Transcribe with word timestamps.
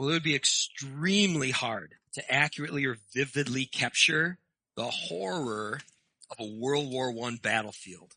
Well, 0.00 0.08
it 0.08 0.12
would 0.12 0.22
be 0.22 0.34
extremely 0.34 1.50
hard 1.50 1.96
to 2.14 2.32
accurately 2.32 2.86
or 2.86 2.96
vividly 3.12 3.66
capture 3.66 4.38
the 4.74 4.86
horror 4.86 5.78
of 6.30 6.36
a 6.40 6.58
World 6.58 6.90
War 6.90 7.12
I 7.26 7.36
battlefield. 7.42 8.14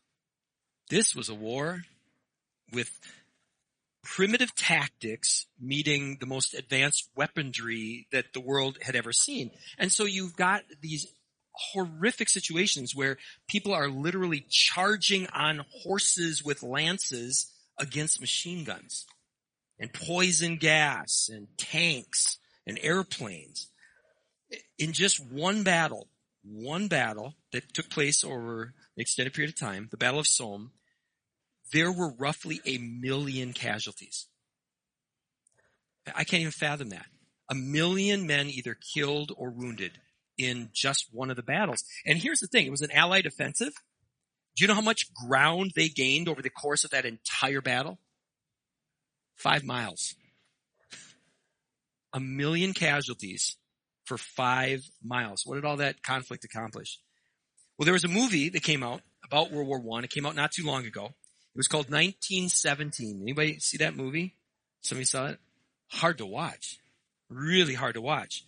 This 0.88 1.14
was 1.14 1.28
a 1.28 1.34
war 1.34 1.82
with 2.72 2.98
primitive 4.02 4.54
tactics 4.54 5.44
meeting 5.60 6.16
the 6.20 6.26
most 6.26 6.54
advanced 6.54 7.10
weaponry 7.16 8.06
that 8.12 8.32
the 8.32 8.40
world 8.40 8.78
had 8.80 8.96
ever 8.96 9.12
seen. 9.12 9.50
And 9.76 9.92
so 9.92 10.06
you've 10.06 10.36
got 10.36 10.62
these 10.80 11.06
horrific 11.52 12.30
situations 12.30 12.96
where 12.96 13.18
people 13.46 13.74
are 13.74 13.88
literally 13.88 14.46
charging 14.48 15.26
on 15.34 15.66
horses 15.82 16.42
with 16.42 16.62
lances 16.62 17.52
against 17.78 18.22
machine 18.22 18.64
guns 18.64 19.04
and 19.78 19.92
poison 19.92 20.56
gas 20.56 21.28
and 21.32 21.48
tanks 21.56 22.38
and 22.66 22.78
airplanes. 22.82 23.68
In 24.78 24.92
just 24.92 25.24
one 25.32 25.62
battle, 25.62 26.08
one 26.44 26.88
battle 26.88 27.34
that 27.52 27.72
took 27.72 27.90
place 27.90 28.22
over 28.22 28.62
an 28.62 28.72
extended 29.00 29.34
period 29.34 29.50
of 29.50 29.58
time, 29.58 29.88
the 29.90 29.96
Battle 29.96 30.20
of 30.20 30.26
Somme, 30.26 30.70
there 31.72 31.92
were 31.92 32.12
roughly 32.18 32.60
a 32.66 32.78
million 32.78 33.52
casualties. 33.52 34.28
I 36.06 36.24
can't 36.24 36.42
even 36.42 36.52
fathom 36.52 36.90
that. 36.90 37.06
A 37.50 37.54
million 37.54 38.26
men 38.26 38.48
either 38.48 38.76
killed 38.94 39.32
or 39.36 39.50
wounded 39.50 39.92
in 40.36 40.70
just 40.72 41.08
one 41.12 41.30
of 41.30 41.36
the 41.36 41.42
battles. 41.42 41.84
And 42.04 42.18
here's 42.18 42.40
the 42.40 42.46
thing. 42.46 42.66
It 42.66 42.70
was 42.70 42.82
an 42.82 42.92
allied 42.92 43.26
offensive. 43.26 43.72
Do 44.56 44.64
you 44.64 44.68
know 44.68 44.74
how 44.74 44.80
much 44.80 45.12
ground 45.14 45.72
they 45.74 45.88
gained 45.88 46.28
over 46.28 46.42
the 46.42 46.50
course 46.50 46.84
of 46.84 46.90
that 46.90 47.04
entire 47.04 47.60
battle? 47.60 47.98
Five 49.36 49.64
miles. 49.64 50.14
A 52.12 52.20
million 52.20 52.72
casualties 52.72 53.56
for 54.04 54.18
five 54.18 54.84
miles. 55.02 55.42
What 55.44 55.56
did 55.56 55.64
all 55.64 55.78
that 55.78 56.02
conflict 56.02 56.44
accomplish? 56.44 56.98
Well, 57.76 57.84
there 57.84 57.92
was 57.92 58.04
a 58.04 58.08
movie 58.08 58.50
that 58.50 58.62
came 58.62 58.82
out 58.82 59.00
about 59.24 59.50
World 59.50 59.66
War 59.66 59.80
One. 59.80 60.04
It 60.04 60.10
came 60.10 60.26
out 60.26 60.36
not 60.36 60.52
too 60.52 60.64
long 60.64 60.86
ago. 60.86 61.06
It 61.06 61.56
was 61.56 61.68
called 61.68 61.90
1917. 61.90 63.20
Anybody 63.22 63.58
see 63.58 63.78
that 63.78 63.96
movie? 63.96 64.36
Somebody 64.82 65.04
saw 65.04 65.26
it? 65.26 65.38
Hard 65.88 66.18
to 66.18 66.26
watch. 66.26 66.78
Really 67.28 67.74
hard 67.74 67.94
to 67.94 68.00
watch. 68.00 68.44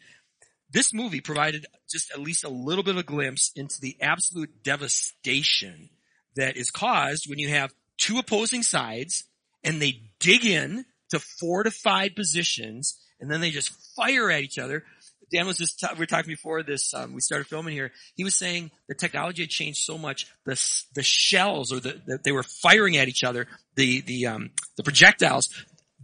This 0.71 0.93
movie 0.93 1.21
provided 1.21 1.67
just 1.91 2.11
at 2.13 2.21
least 2.21 2.45
a 2.45 2.49
little 2.49 2.85
bit 2.85 2.95
of 2.97 3.01
a 3.01 3.05
glimpse 3.05 3.53
into 3.55 3.81
the 3.81 3.97
absolute 4.01 4.63
devastation 4.63 5.91
that 6.35 6.57
is 6.57 6.71
caused 6.71 7.29
when 7.29 7.39
you 7.39 7.49
have 7.49 7.73
two 7.97 8.19
opposing 8.19 8.63
sides 8.63 9.25
and 9.67 9.83
they 9.83 10.01
dig 10.19 10.47
in 10.47 10.87
to 11.11 11.19
fortified 11.19 12.17
positions 12.17 12.99
and 13.21 13.31
then 13.31 13.43
they 13.43 13.51
just 13.51 13.71
fire 13.95 14.31
at 14.31 14.43
each 14.43 14.59
other 14.59 14.85
Dan 15.33 15.47
was 15.47 15.59
just, 15.59 15.85
we 15.95 15.99
were 15.99 16.07
talking 16.07 16.31
before 16.31 16.63
this, 16.63 16.95
um, 16.95 17.13
we 17.13 17.21
started 17.21 17.47
filming 17.47 17.75
here. 17.75 17.93
He 18.15 18.25
was 18.25 18.35
saying 18.35 18.71
the 18.89 18.95
technology 18.95 19.43
had 19.43 19.51
changed 19.51 19.83
so 19.83 19.99
much, 19.99 20.27
the, 20.45 20.61
the 20.95 21.03
shells 21.03 21.73
or 21.73 21.81
the, 21.81 22.01
the 22.07 22.19
they 22.23 22.33
were 22.33 22.45
firing 22.45 22.97
at 22.97 23.09
each 23.09 23.25
other, 23.25 23.49
the, 23.75 24.03
the, 24.03 24.27
um, 24.27 24.51
the 24.77 24.83
projectiles, 24.83 25.49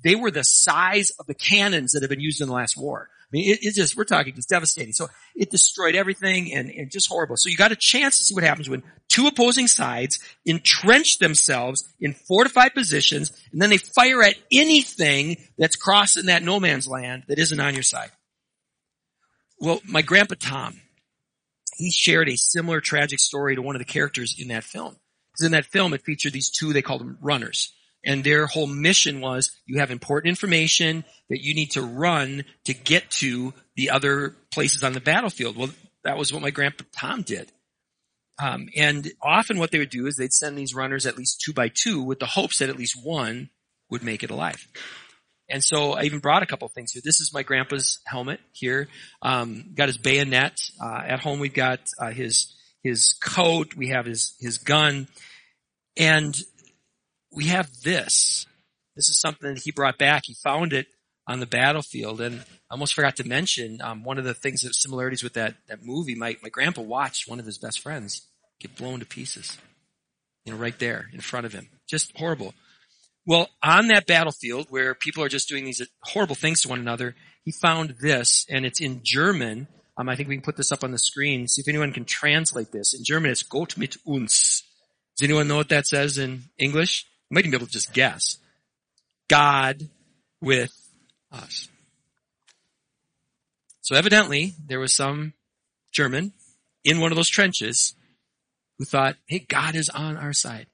they 0.02 0.16
were 0.16 0.30
the 0.30 0.42
size 0.42 1.10
of 1.20 1.26
the 1.26 1.34
cannons 1.34 1.92
that 1.92 2.02
have 2.02 2.10
been 2.10 2.20
used 2.20 2.40
in 2.40 2.48
the 2.48 2.54
last 2.54 2.76
war. 2.76 3.08
I 3.32 3.36
mean, 3.36 3.50
it, 3.50 3.60
it 3.62 3.74
just, 3.74 3.96
we're 3.96 4.04
talking 4.04 4.34
just 4.34 4.50
devastating. 4.50 4.92
So 4.92 5.08
it 5.34 5.50
destroyed 5.50 5.94
everything 5.94 6.52
and, 6.52 6.68
and 6.68 6.90
just 6.90 7.08
horrible. 7.08 7.36
So 7.38 7.48
you 7.48 7.56
got 7.56 7.72
a 7.72 7.76
chance 7.76 8.18
to 8.18 8.24
see 8.24 8.34
what 8.34 8.44
happens 8.44 8.68
when 8.68 8.82
two 9.08 9.26
opposing 9.26 9.68
sides 9.68 10.18
entrench 10.46 11.18
themselves 11.18 11.88
in 11.98 12.12
fortified 12.12 12.74
positions 12.74 13.32
and 13.50 13.62
then 13.62 13.70
they 13.70 13.78
fire 13.78 14.22
at 14.22 14.34
anything 14.52 15.38
that's 15.56 15.76
crossing 15.76 16.26
that 16.26 16.42
no 16.42 16.60
man's 16.60 16.86
land 16.86 17.24
that 17.28 17.38
isn't 17.38 17.60
on 17.60 17.72
your 17.72 17.82
side. 17.82 18.10
Well, 19.58 19.80
my 19.86 20.02
grandpa 20.02 20.34
Tom, 20.38 20.80
he 21.78 21.90
shared 21.90 22.28
a 22.28 22.36
similar 22.36 22.82
tragic 22.82 23.18
story 23.18 23.56
to 23.56 23.62
one 23.62 23.76
of 23.76 23.80
the 23.80 23.86
characters 23.86 24.36
in 24.38 24.48
that 24.48 24.64
film. 24.64 24.96
Because 25.32 25.46
in 25.46 25.52
that 25.52 25.64
film, 25.64 25.94
it 25.94 26.02
featured 26.02 26.34
these 26.34 26.50
two, 26.50 26.74
they 26.74 26.82
called 26.82 27.00
them 27.00 27.16
runners. 27.22 27.72
And 28.04 28.24
their 28.24 28.46
whole 28.46 28.66
mission 28.66 29.20
was 29.20 29.52
you 29.64 29.78
have 29.78 29.90
important 29.90 30.30
information 30.30 31.04
that 31.28 31.40
you 31.40 31.54
need 31.54 31.72
to 31.72 31.82
run 31.82 32.44
to 32.64 32.74
get 32.74 33.10
to 33.10 33.54
the 33.76 33.90
other 33.90 34.34
places 34.50 34.82
on 34.82 34.92
the 34.92 35.00
battlefield. 35.00 35.56
Well, 35.56 35.70
that 36.04 36.18
was 36.18 36.32
what 36.32 36.42
my 36.42 36.50
grandpa 36.50 36.84
Tom 36.96 37.22
did. 37.22 37.50
Um, 38.42 38.68
and 38.76 39.08
often 39.22 39.58
what 39.58 39.70
they 39.70 39.78
would 39.78 39.90
do 39.90 40.06
is 40.06 40.16
they'd 40.16 40.32
send 40.32 40.56
these 40.58 40.74
runners 40.74 41.06
at 41.06 41.16
least 41.16 41.40
two 41.40 41.52
by 41.52 41.68
two 41.68 42.02
with 42.02 42.18
the 42.18 42.26
hopes 42.26 42.58
that 42.58 42.70
at 42.70 42.78
least 42.78 42.98
one 43.02 43.50
would 43.90 44.02
make 44.02 44.22
it 44.22 44.30
alive. 44.30 44.66
And 45.48 45.62
so 45.62 45.92
I 45.92 46.04
even 46.04 46.20
brought 46.20 46.42
a 46.42 46.46
couple 46.46 46.66
things 46.68 46.92
here. 46.92 47.02
This 47.04 47.20
is 47.20 47.32
my 47.34 47.42
grandpa's 47.42 48.00
helmet 48.06 48.40
here. 48.52 48.88
Um, 49.20 49.72
got 49.74 49.88
his 49.88 49.98
bayonet. 49.98 50.58
Uh, 50.82 51.02
at 51.06 51.20
home 51.20 51.40
we've 51.40 51.52
got 51.52 51.80
uh, 51.98 52.10
his 52.10 52.56
his 52.82 53.14
coat. 53.22 53.74
We 53.76 53.88
have 53.88 54.06
his 54.06 54.34
his 54.40 54.58
gun, 54.58 55.08
and 55.96 56.34
we 57.32 57.46
have 57.46 57.68
this. 57.82 58.46
This 58.94 59.08
is 59.08 59.18
something 59.18 59.54
that 59.54 59.62
he 59.62 59.72
brought 59.72 59.98
back. 59.98 60.24
He 60.26 60.34
found 60.34 60.72
it 60.72 60.86
on 61.26 61.40
the 61.40 61.46
battlefield, 61.46 62.20
and 62.20 62.40
I 62.40 62.72
almost 62.72 62.94
forgot 62.94 63.16
to 63.16 63.28
mention 63.28 63.80
um, 63.80 64.04
one 64.04 64.18
of 64.18 64.24
the 64.24 64.34
things 64.34 64.62
that 64.62 64.74
similarities 64.74 65.22
with 65.22 65.34
that 65.34 65.54
that 65.68 65.84
movie. 65.84 66.14
My 66.14 66.36
my 66.42 66.48
grandpa 66.48 66.82
watched 66.82 67.28
one 67.28 67.40
of 67.40 67.46
his 67.46 67.58
best 67.58 67.80
friends 67.80 68.26
get 68.60 68.76
blown 68.76 69.00
to 69.00 69.06
pieces. 69.06 69.58
You 70.44 70.52
know, 70.52 70.58
right 70.58 70.78
there 70.78 71.08
in 71.12 71.20
front 71.20 71.46
of 71.46 71.52
him. 71.52 71.68
Just 71.88 72.16
horrible. 72.16 72.54
Well, 73.24 73.48
on 73.62 73.86
that 73.88 74.06
battlefield 74.08 74.66
where 74.70 74.94
people 74.94 75.22
are 75.22 75.28
just 75.28 75.48
doing 75.48 75.64
these 75.64 75.80
horrible 76.02 76.34
things 76.34 76.62
to 76.62 76.68
one 76.68 76.80
another, 76.80 77.14
he 77.44 77.52
found 77.52 77.94
this, 78.00 78.44
and 78.50 78.66
it's 78.66 78.80
in 78.80 79.02
German. 79.04 79.68
Um, 79.96 80.08
I 80.08 80.16
think 80.16 80.28
we 80.28 80.34
can 80.34 80.42
put 80.42 80.56
this 80.56 80.72
up 80.72 80.82
on 80.82 80.90
the 80.90 80.98
screen. 80.98 81.46
See 81.46 81.60
if 81.60 81.68
anyone 81.68 81.92
can 81.92 82.04
translate 82.04 82.72
this. 82.72 82.94
In 82.94 83.04
German, 83.04 83.30
it's 83.30 83.44
Gott 83.44 83.76
mit 83.76 83.96
uns. 84.04 84.64
Does 85.16 85.24
anyone 85.24 85.46
know 85.46 85.56
what 85.56 85.68
that 85.68 85.86
says 85.86 86.18
in 86.18 86.44
English? 86.58 87.06
You 87.32 87.36
might 87.36 87.46
even 87.46 87.52
be 87.52 87.56
able 87.56 87.66
to 87.66 87.72
just 87.72 87.94
guess. 87.94 88.36
God 89.26 89.88
with 90.42 90.70
us. 91.30 91.70
So 93.80 93.96
evidently, 93.96 94.52
there 94.66 94.78
was 94.78 94.92
some 94.92 95.32
German 95.92 96.34
in 96.84 97.00
one 97.00 97.10
of 97.10 97.16
those 97.16 97.30
trenches 97.30 97.94
who 98.76 98.84
thought, 98.84 99.16
hey, 99.24 99.38
God 99.38 99.76
is 99.76 99.88
on 99.88 100.18
our 100.18 100.34
side. 100.34 100.66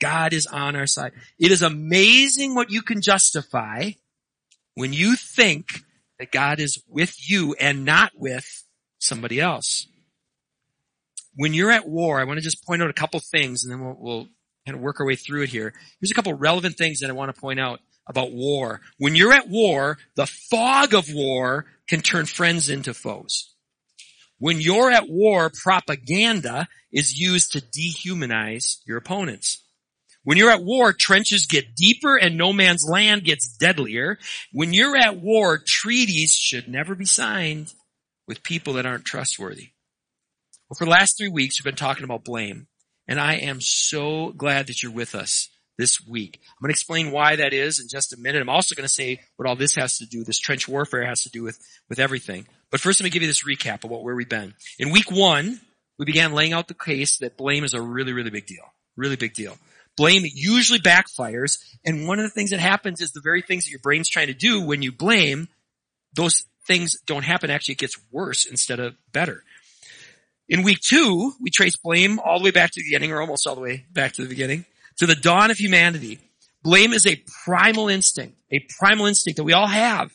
God 0.00 0.32
is 0.32 0.46
on 0.46 0.74
our 0.74 0.86
side. 0.86 1.12
It 1.38 1.52
is 1.52 1.60
amazing 1.60 2.54
what 2.54 2.70
you 2.70 2.80
can 2.80 3.02
justify 3.02 3.90
when 4.74 4.94
you 4.94 5.16
think 5.16 5.82
that 6.18 6.32
God 6.32 6.60
is 6.60 6.82
with 6.88 7.14
you 7.28 7.54
and 7.60 7.84
not 7.84 8.12
with 8.16 8.64
somebody 8.98 9.38
else. 9.38 9.86
When 11.34 11.52
you're 11.52 11.70
at 11.70 11.86
war, 11.86 12.18
I 12.18 12.24
want 12.24 12.38
to 12.38 12.42
just 12.42 12.64
point 12.64 12.80
out 12.80 12.88
a 12.88 12.94
couple 12.94 13.20
things 13.20 13.64
and 13.64 13.70
then 13.70 13.84
we'll, 13.84 13.96
we'll 14.00 14.28
kind 14.68 14.76
of 14.76 14.82
work 14.82 15.00
our 15.00 15.06
way 15.06 15.16
through 15.16 15.44
it 15.44 15.48
here. 15.48 15.72
Here's 15.98 16.10
a 16.10 16.14
couple 16.14 16.34
relevant 16.34 16.76
things 16.76 17.00
that 17.00 17.08
I 17.08 17.14
want 17.14 17.34
to 17.34 17.40
point 17.40 17.58
out 17.58 17.80
about 18.06 18.32
war. 18.32 18.82
When 18.98 19.14
you're 19.14 19.32
at 19.32 19.48
war, 19.48 19.96
the 20.14 20.26
fog 20.26 20.92
of 20.92 21.06
war 21.10 21.64
can 21.86 22.02
turn 22.02 22.26
friends 22.26 22.68
into 22.68 22.92
foes. 22.92 23.54
When 24.38 24.60
you're 24.60 24.90
at 24.90 25.08
war, 25.08 25.50
propaganda 25.50 26.68
is 26.92 27.18
used 27.18 27.52
to 27.52 27.62
dehumanize 27.62 28.76
your 28.86 28.98
opponents. 28.98 29.64
When 30.22 30.36
you're 30.36 30.50
at 30.50 30.62
war, 30.62 30.92
trenches 30.92 31.46
get 31.46 31.74
deeper 31.74 32.16
and 32.16 32.36
no 32.36 32.52
man's 32.52 32.84
land 32.86 33.24
gets 33.24 33.56
deadlier. 33.56 34.18
When 34.52 34.74
you're 34.74 34.96
at 34.96 35.18
war, 35.18 35.58
treaties 35.64 36.34
should 36.34 36.68
never 36.68 36.94
be 36.94 37.06
signed 37.06 37.72
with 38.26 38.42
people 38.42 38.74
that 38.74 38.84
aren't 38.84 39.06
trustworthy. 39.06 39.70
Well, 40.68 40.76
for 40.76 40.84
the 40.84 40.90
last 40.90 41.16
three 41.16 41.30
weeks, 41.30 41.58
we've 41.58 41.64
been 41.72 41.76
talking 41.76 42.04
about 42.04 42.24
blame. 42.24 42.66
And 43.08 43.18
I 43.18 43.36
am 43.36 43.60
so 43.60 44.32
glad 44.36 44.66
that 44.66 44.82
you're 44.82 44.92
with 44.92 45.14
us 45.14 45.48
this 45.78 46.06
week. 46.06 46.40
I'm 46.42 46.62
going 46.62 46.68
to 46.68 46.72
explain 46.72 47.10
why 47.10 47.36
that 47.36 47.52
is 47.52 47.80
in 47.80 47.88
just 47.88 48.12
a 48.12 48.18
minute. 48.18 48.42
I'm 48.42 48.48
also 48.48 48.74
going 48.74 48.86
to 48.86 48.92
say 48.92 49.20
what 49.36 49.48
all 49.48 49.56
this 49.56 49.76
has 49.76 49.98
to 49.98 50.06
do, 50.06 50.24
this 50.24 50.38
trench 50.38 50.68
warfare 50.68 51.06
has 51.06 51.22
to 51.22 51.30
do 51.30 51.42
with, 51.42 51.58
with 51.88 51.98
everything. 51.98 52.46
But 52.70 52.80
first, 52.80 53.00
let 53.00 53.04
me 53.04 53.10
give 53.10 53.22
you 53.22 53.28
this 53.28 53.44
recap 53.44 53.84
of 53.84 53.90
what, 53.90 54.02
where 54.02 54.14
we've 54.14 54.28
been. 54.28 54.54
In 54.78 54.90
week 54.90 55.10
one, 55.10 55.60
we 55.98 56.04
began 56.04 56.34
laying 56.34 56.52
out 56.52 56.68
the 56.68 56.74
case 56.74 57.18
that 57.18 57.36
blame 57.36 57.64
is 57.64 57.74
a 57.74 57.80
really, 57.80 58.12
really 58.12 58.30
big 58.30 58.46
deal. 58.46 58.64
Really 58.96 59.16
big 59.16 59.34
deal 59.34 59.56
blame 59.98 60.22
usually 60.24 60.78
backfires. 60.78 61.58
And 61.84 62.06
one 62.06 62.18
of 62.18 62.24
the 62.24 62.30
things 62.30 62.50
that 62.50 62.60
happens 62.60 63.02
is 63.02 63.10
the 63.10 63.20
very 63.20 63.42
things 63.42 63.64
that 63.64 63.70
your 63.70 63.80
brain's 63.80 64.08
trying 64.08 64.28
to 64.28 64.34
do 64.34 64.64
when 64.64 64.80
you 64.80 64.92
blame, 64.92 65.48
those 66.14 66.46
things 66.66 66.98
don't 67.04 67.24
happen. 67.24 67.50
Actually, 67.50 67.72
it 67.72 67.78
gets 67.78 67.98
worse 68.10 68.46
instead 68.46 68.80
of 68.80 68.94
better. 69.12 69.42
In 70.48 70.62
week 70.62 70.80
two, 70.80 71.32
we 71.40 71.50
trace 71.50 71.76
blame 71.76 72.18
all 72.18 72.38
the 72.38 72.44
way 72.44 72.50
back 72.50 72.70
to 72.70 72.80
the 72.80 72.84
beginning, 72.84 73.12
or 73.12 73.20
almost 73.20 73.46
all 73.46 73.54
the 73.54 73.60
way 73.60 73.84
back 73.92 74.12
to 74.14 74.22
the 74.22 74.28
beginning, 74.28 74.64
to 74.96 75.06
the 75.06 75.14
dawn 75.14 75.50
of 75.50 75.58
humanity. 75.58 76.18
Blame 76.62 76.92
is 76.92 77.06
a 77.06 77.22
primal 77.44 77.88
instinct, 77.88 78.36
a 78.50 78.64
primal 78.78 79.06
instinct 79.06 79.36
that 79.36 79.44
we 79.44 79.52
all 79.52 79.66
have. 79.66 80.10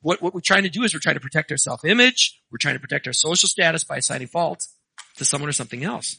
What, 0.00 0.22
what 0.22 0.34
we're 0.34 0.40
trying 0.40 0.62
to 0.62 0.68
do 0.68 0.82
is 0.84 0.94
we're 0.94 1.00
trying 1.00 1.16
to 1.16 1.20
protect 1.20 1.50
our 1.50 1.56
self-image. 1.56 2.40
We're 2.52 2.58
trying 2.58 2.76
to 2.76 2.80
protect 2.80 3.06
our 3.06 3.12
social 3.12 3.48
status 3.48 3.84
by 3.84 3.96
assigning 3.96 4.28
fault 4.28 4.66
to 5.16 5.24
someone 5.24 5.48
or 5.48 5.52
something 5.52 5.82
else. 5.82 6.18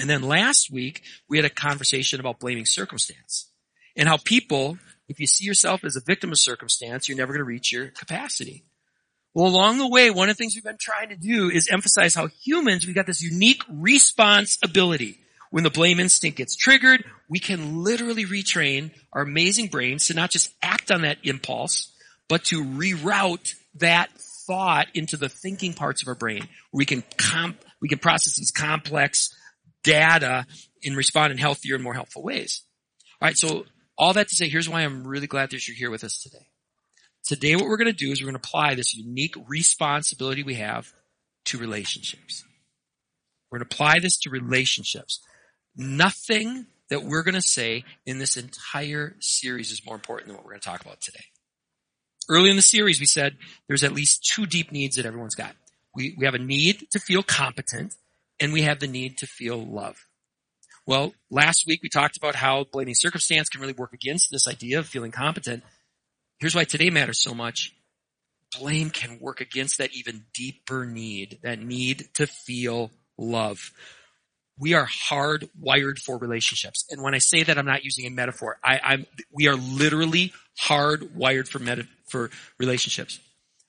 And 0.00 0.08
then 0.10 0.22
last 0.22 0.70
week, 0.70 1.02
we 1.28 1.38
had 1.38 1.44
a 1.44 1.50
conversation 1.50 2.20
about 2.20 2.38
blaming 2.38 2.66
circumstance 2.66 3.50
and 3.96 4.08
how 4.08 4.16
people 4.16 4.78
If 5.08 5.20
you 5.20 5.26
see 5.26 5.44
yourself 5.44 5.84
as 5.84 5.96
a 5.96 6.00
victim 6.00 6.30
of 6.30 6.38
circumstance, 6.38 7.08
you're 7.08 7.16
never 7.16 7.32
going 7.32 7.40
to 7.40 7.44
reach 7.44 7.72
your 7.72 7.86
capacity. 7.86 8.64
Well, 9.38 9.46
along 9.46 9.78
the 9.78 9.86
way, 9.86 10.10
one 10.10 10.28
of 10.28 10.36
the 10.36 10.42
things 10.42 10.56
we've 10.56 10.64
been 10.64 10.78
trying 10.80 11.10
to 11.10 11.16
do 11.16 11.48
is 11.48 11.68
emphasize 11.68 12.12
how 12.12 12.26
humans, 12.26 12.84
we've 12.84 12.96
got 12.96 13.06
this 13.06 13.22
unique 13.22 13.62
response 13.70 14.58
ability. 14.64 15.20
When 15.52 15.62
the 15.62 15.70
blame 15.70 16.00
instinct 16.00 16.38
gets 16.38 16.56
triggered, 16.56 17.04
we 17.30 17.38
can 17.38 17.84
literally 17.84 18.24
retrain 18.24 18.90
our 19.12 19.22
amazing 19.22 19.68
brains 19.68 20.08
to 20.08 20.14
not 20.14 20.32
just 20.32 20.52
act 20.60 20.90
on 20.90 21.02
that 21.02 21.18
impulse, 21.22 21.94
but 22.26 22.46
to 22.46 22.64
reroute 22.64 23.54
that 23.76 24.10
thought 24.48 24.88
into 24.92 25.16
the 25.16 25.28
thinking 25.28 25.72
parts 25.72 26.02
of 26.02 26.08
our 26.08 26.16
brain. 26.16 26.48
We 26.72 26.84
can 26.84 27.04
comp, 27.16 27.64
we 27.80 27.88
can 27.88 28.00
process 28.00 28.34
these 28.34 28.50
complex 28.50 29.32
data 29.84 30.46
and 30.84 30.96
respond 30.96 31.30
in 31.30 31.38
healthier 31.38 31.76
and 31.76 31.84
more 31.84 31.94
helpful 31.94 32.24
ways. 32.24 32.64
All 33.22 33.28
right. 33.28 33.36
So 33.36 33.66
all 33.96 34.14
that 34.14 34.26
to 34.26 34.34
say, 34.34 34.48
here's 34.48 34.68
why 34.68 34.80
I'm 34.80 35.06
really 35.06 35.28
glad 35.28 35.50
that 35.50 35.68
you're 35.68 35.76
here 35.76 35.92
with 35.92 36.02
us 36.02 36.20
today. 36.24 36.47
Today, 37.28 37.56
what 37.56 37.66
we're 37.66 37.76
going 37.76 37.92
to 37.92 37.92
do 37.92 38.10
is 38.10 38.22
we're 38.22 38.30
going 38.30 38.40
to 38.40 38.48
apply 38.48 38.74
this 38.74 38.94
unique 38.94 39.34
responsibility 39.48 40.42
we 40.42 40.54
have 40.54 40.90
to 41.44 41.58
relationships. 41.58 42.42
We're 43.50 43.58
going 43.58 43.68
to 43.68 43.74
apply 43.74 43.98
this 43.98 44.18
to 44.20 44.30
relationships. 44.30 45.20
Nothing 45.76 46.64
that 46.88 47.04
we're 47.04 47.22
going 47.22 47.34
to 47.34 47.42
say 47.42 47.84
in 48.06 48.18
this 48.18 48.38
entire 48.38 49.14
series 49.20 49.70
is 49.72 49.84
more 49.84 49.94
important 49.94 50.28
than 50.28 50.36
what 50.36 50.46
we're 50.46 50.52
going 50.52 50.62
to 50.62 50.68
talk 50.70 50.80
about 50.80 51.02
today. 51.02 51.24
Early 52.30 52.48
in 52.48 52.56
the 52.56 52.62
series, 52.62 52.98
we 52.98 53.04
said 53.04 53.36
there's 53.66 53.84
at 53.84 53.92
least 53.92 54.24
two 54.24 54.46
deep 54.46 54.72
needs 54.72 54.96
that 54.96 55.04
everyone's 55.04 55.34
got. 55.34 55.54
We, 55.94 56.14
we 56.18 56.24
have 56.24 56.34
a 56.34 56.38
need 56.38 56.90
to 56.92 56.98
feel 56.98 57.22
competent 57.22 57.94
and 58.40 58.54
we 58.54 58.62
have 58.62 58.80
the 58.80 58.86
need 58.86 59.18
to 59.18 59.26
feel 59.26 59.62
love. 59.62 59.98
Well, 60.86 61.12
last 61.30 61.64
week 61.66 61.80
we 61.82 61.90
talked 61.90 62.16
about 62.16 62.36
how 62.36 62.64
blaming 62.72 62.94
circumstance 62.94 63.50
can 63.50 63.60
really 63.60 63.74
work 63.74 63.92
against 63.92 64.30
this 64.30 64.48
idea 64.48 64.78
of 64.78 64.86
feeling 64.86 65.10
competent. 65.10 65.62
Here's 66.40 66.54
why 66.54 66.64
today 66.64 66.90
matters 66.90 67.20
so 67.20 67.34
much. 67.34 67.74
Blame 68.58 68.90
can 68.90 69.18
work 69.20 69.40
against 69.40 69.78
that 69.78 69.92
even 69.92 70.24
deeper 70.34 70.86
need, 70.86 71.40
that 71.42 71.60
need 71.60 72.08
to 72.14 72.26
feel 72.26 72.90
love. 73.18 73.72
We 74.58 74.74
are 74.74 74.86
hardwired 74.86 75.98
for 75.98 76.18
relationships. 76.18 76.84
And 76.90 77.02
when 77.02 77.14
I 77.14 77.18
say 77.18 77.42
that, 77.42 77.58
I'm 77.58 77.66
not 77.66 77.84
using 77.84 78.06
a 78.06 78.10
metaphor. 78.10 78.58
I, 78.64 78.94
am 78.94 79.06
we 79.32 79.48
are 79.48 79.54
literally 79.54 80.32
hardwired 80.64 81.48
for 81.48 81.58
meta, 81.58 81.86
for 82.08 82.30
relationships. 82.58 83.20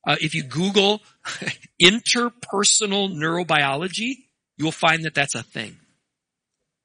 Uh, 0.07 0.15
if 0.21 0.33
you 0.33 0.43
Google 0.43 1.01
interpersonal 1.81 3.13
neurobiology, 3.13 4.15
you 4.57 4.65
will 4.65 4.71
find 4.71 5.03
that 5.05 5.13
that's 5.13 5.35
a 5.35 5.43
thing. 5.43 5.77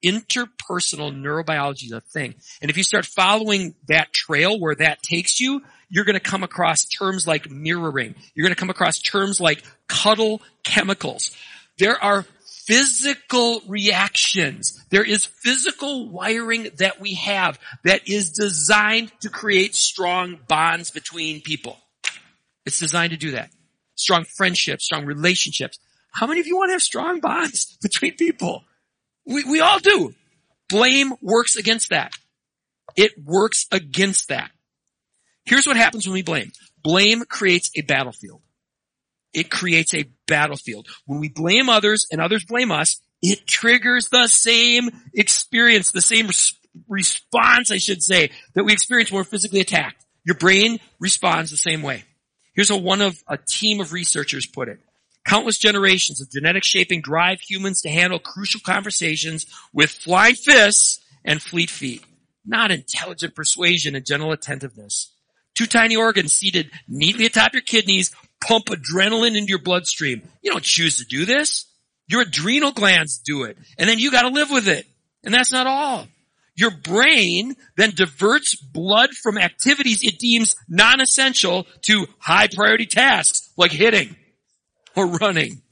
Interpersonal 0.05 1.15
neurobiology 1.15 1.85
is 1.85 1.93
a 1.93 2.01
thing. 2.01 2.35
And 2.61 2.71
if 2.71 2.77
you 2.77 2.83
start 2.83 3.07
following 3.07 3.75
that 3.89 4.13
trail 4.13 4.59
where 4.61 4.75
that 4.77 5.03
takes 5.03 5.41
you, 5.41 5.63
you're 5.89 6.05
going 6.05 6.15
to 6.15 6.21
come 6.21 6.43
across 6.43 6.85
terms 6.87 7.27
like 7.27 7.51
mirroring. 7.51 8.15
You're 8.35 8.45
going 8.45 8.55
to 8.55 8.61
come 8.61 8.71
across 8.71 9.01
terms 9.01 9.41
like 9.41 9.63
cuddle 9.89 10.43
chemicals. 10.63 11.31
There 11.79 12.03
are 12.03 12.25
physical 12.67 13.61
reactions. 13.69 14.85
There 14.91 15.05
is 15.05 15.27
physical 15.27 16.09
wiring 16.09 16.71
that 16.79 17.01
we 17.01 17.15
have 17.15 17.59
that 17.85 18.09
is 18.09 18.31
designed 18.31 19.13
to 19.21 19.29
create 19.29 19.75
strong 19.75 20.39
bonds 20.49 20.91
between 20.91 21.43
people. 21.43 21.79
It's 22.65 22.79
designed 22.79 23.11
to 23.11 23.17
do 23.17 23.33
that. 23.33 23.51
Strong 23.97 24.25
friendships, 24.37 24.87
strong 24.87 25.05
relationships. 25.05 25.79
How 26.13 26.27
many 26.27 26.41
of 26.41 26.47
you 26.47 26.57
want 26.57 26.71
to 26.71 26.75
have 26.75 26.83
strong 26.83 27.21
bonds 27.21 27.77
between 27.83 28.17
people? 28.17 28.65
We, 29.27 29.45
we 29.45 29.61
all 29.61 29.79
do. 29.79 30.15
Blame 30.69 31.13
works 31.21 31.57
against 31.57 31.91
that. 31.91 32.13
It 32.97 33.13
works 33.23 33.67
against 33.73 34.29
that. 34.29 34.51
Here's 35.45 35.67
what 35.67 35.77
happens 35.77 36.07
when 36.07 36.15
we 36.15 36.23
blame. 36.23 36.53
Blame 36.83 37.25
creates 37.25 37.71
a 37.77 37.83
battlefield. 37.83 38.41
It 39.33 39.51
creates 39.51 39.95
a 39.95 40.05
battlefield. 40.27 40.87
When 41.07 41.21
we 41.21 41.29
blame 41.29 41.69
others 41.69 42.07
and 42.11 42.21
others 42.21 42.45
blame 42.45 42.71
us, 42.71 43.01
it 43.21 43.47
triggers 43.47 44.09
the 44.09 44.29
same 44.29 44.91
experience, 45.13 45.91
the 45.91 46.01
same 46.01 46.27
res- 46.27 46.59
response, 46.89 47.71
I 47.71 47.79
should 47.79 48.03
say, 48.03 48.31
that 48.55 48.65
we 48.65 48.73
experience 48.73 49.11
when 49.11 49.19
we're 49.21 49.25
physically 49.25 49.61
attacked. 49.61 50.05
Your 50.25 50.37
brain 50.37 50.79
responds 51.01 51.51
the 51.51 51.57
same 51.57 51.83
way. 51.83 52.05
Here's 52.55 52.69
how 52.69 52.79
one 52.79 53.01
of 53.01 53.17
a 53.29 53.37
team 53.37 53.81
of 53.81 53.93
researchers 53.93 54.47
put 54.47 54.69
it. 54.69 54.79
Countless 55.25 55.59
generations 55.59 56.21
of 56.21 56.31
genetic 56.31 56.65
shaping 56.65 57.01
drive 57.01 57.41
humans 57.41 57.81
to 57.83 57.89
handle 57.89 58.19
crucial 58.19 58.61
conversations 58.65 59.47
with 59.73 59.91
flying 59.91 60.35
fists 60.35 61.01
and 61.25 61.41
fleet 61.41 61.71
feet, 61.71 62.05
not 62.45 62.71
intelligent 62.71 63.35
persuasion 63.35 63.95
and 63.95 64.05
gentle 64.05 64.33
attentiveness. 64.33 65.13
Two 65.55 65.67
tiny 65.67 65.97
organs 65.97 66.33
seated 66.33 66.71
neatly 66.89 67.25
atop 67.25 67.55
your 67.55 67.63
kidneys 67.63 68.11
pump 68.43 68.67
adrenaline 68.67 69.37
into 69.37 69.49
your 69.49 69.63
bloodstream. 69.63 70.23
You 70.43 70.51
don't 70.51 70.65
choose 70.65 70.99
to 70.99 71.05
do 71.05 71.25
this. 71.25 71.65
Your 72.07 72.23
adrenal 72.23 72.73
glands 72.73 73.19
do 73.19 73.45
it. 73.45 73.57
And 73.79 73.89
then 73.89 73.99
you 73.99 74.11
gotta 74.11 74.29
live 74.29 74.51
with 74.51 74.69
it. 74.69 74.87
And 75.23 75.33
that's 75.33 75.53
not 75.53 75.67
all. 75.67 76.07
Your 76.55 76.71
brain 76.71 77.57
then 77.77 77.93
diverts 77.95 78.55
blood 78.57 79.11
from 79.11 79.39
activities 79.39 80.05
it 80.05 80.19
deems 80.19 80.55
non-essential 80.69 81.67
to 81.83 82.07
high 82.19 82.49
priority 82.49 82.87
tasks 82.87 83.51
like 83.57 83.73
hitting 83.73 84.17
or 84.97 85.07
running. 85.07 85.63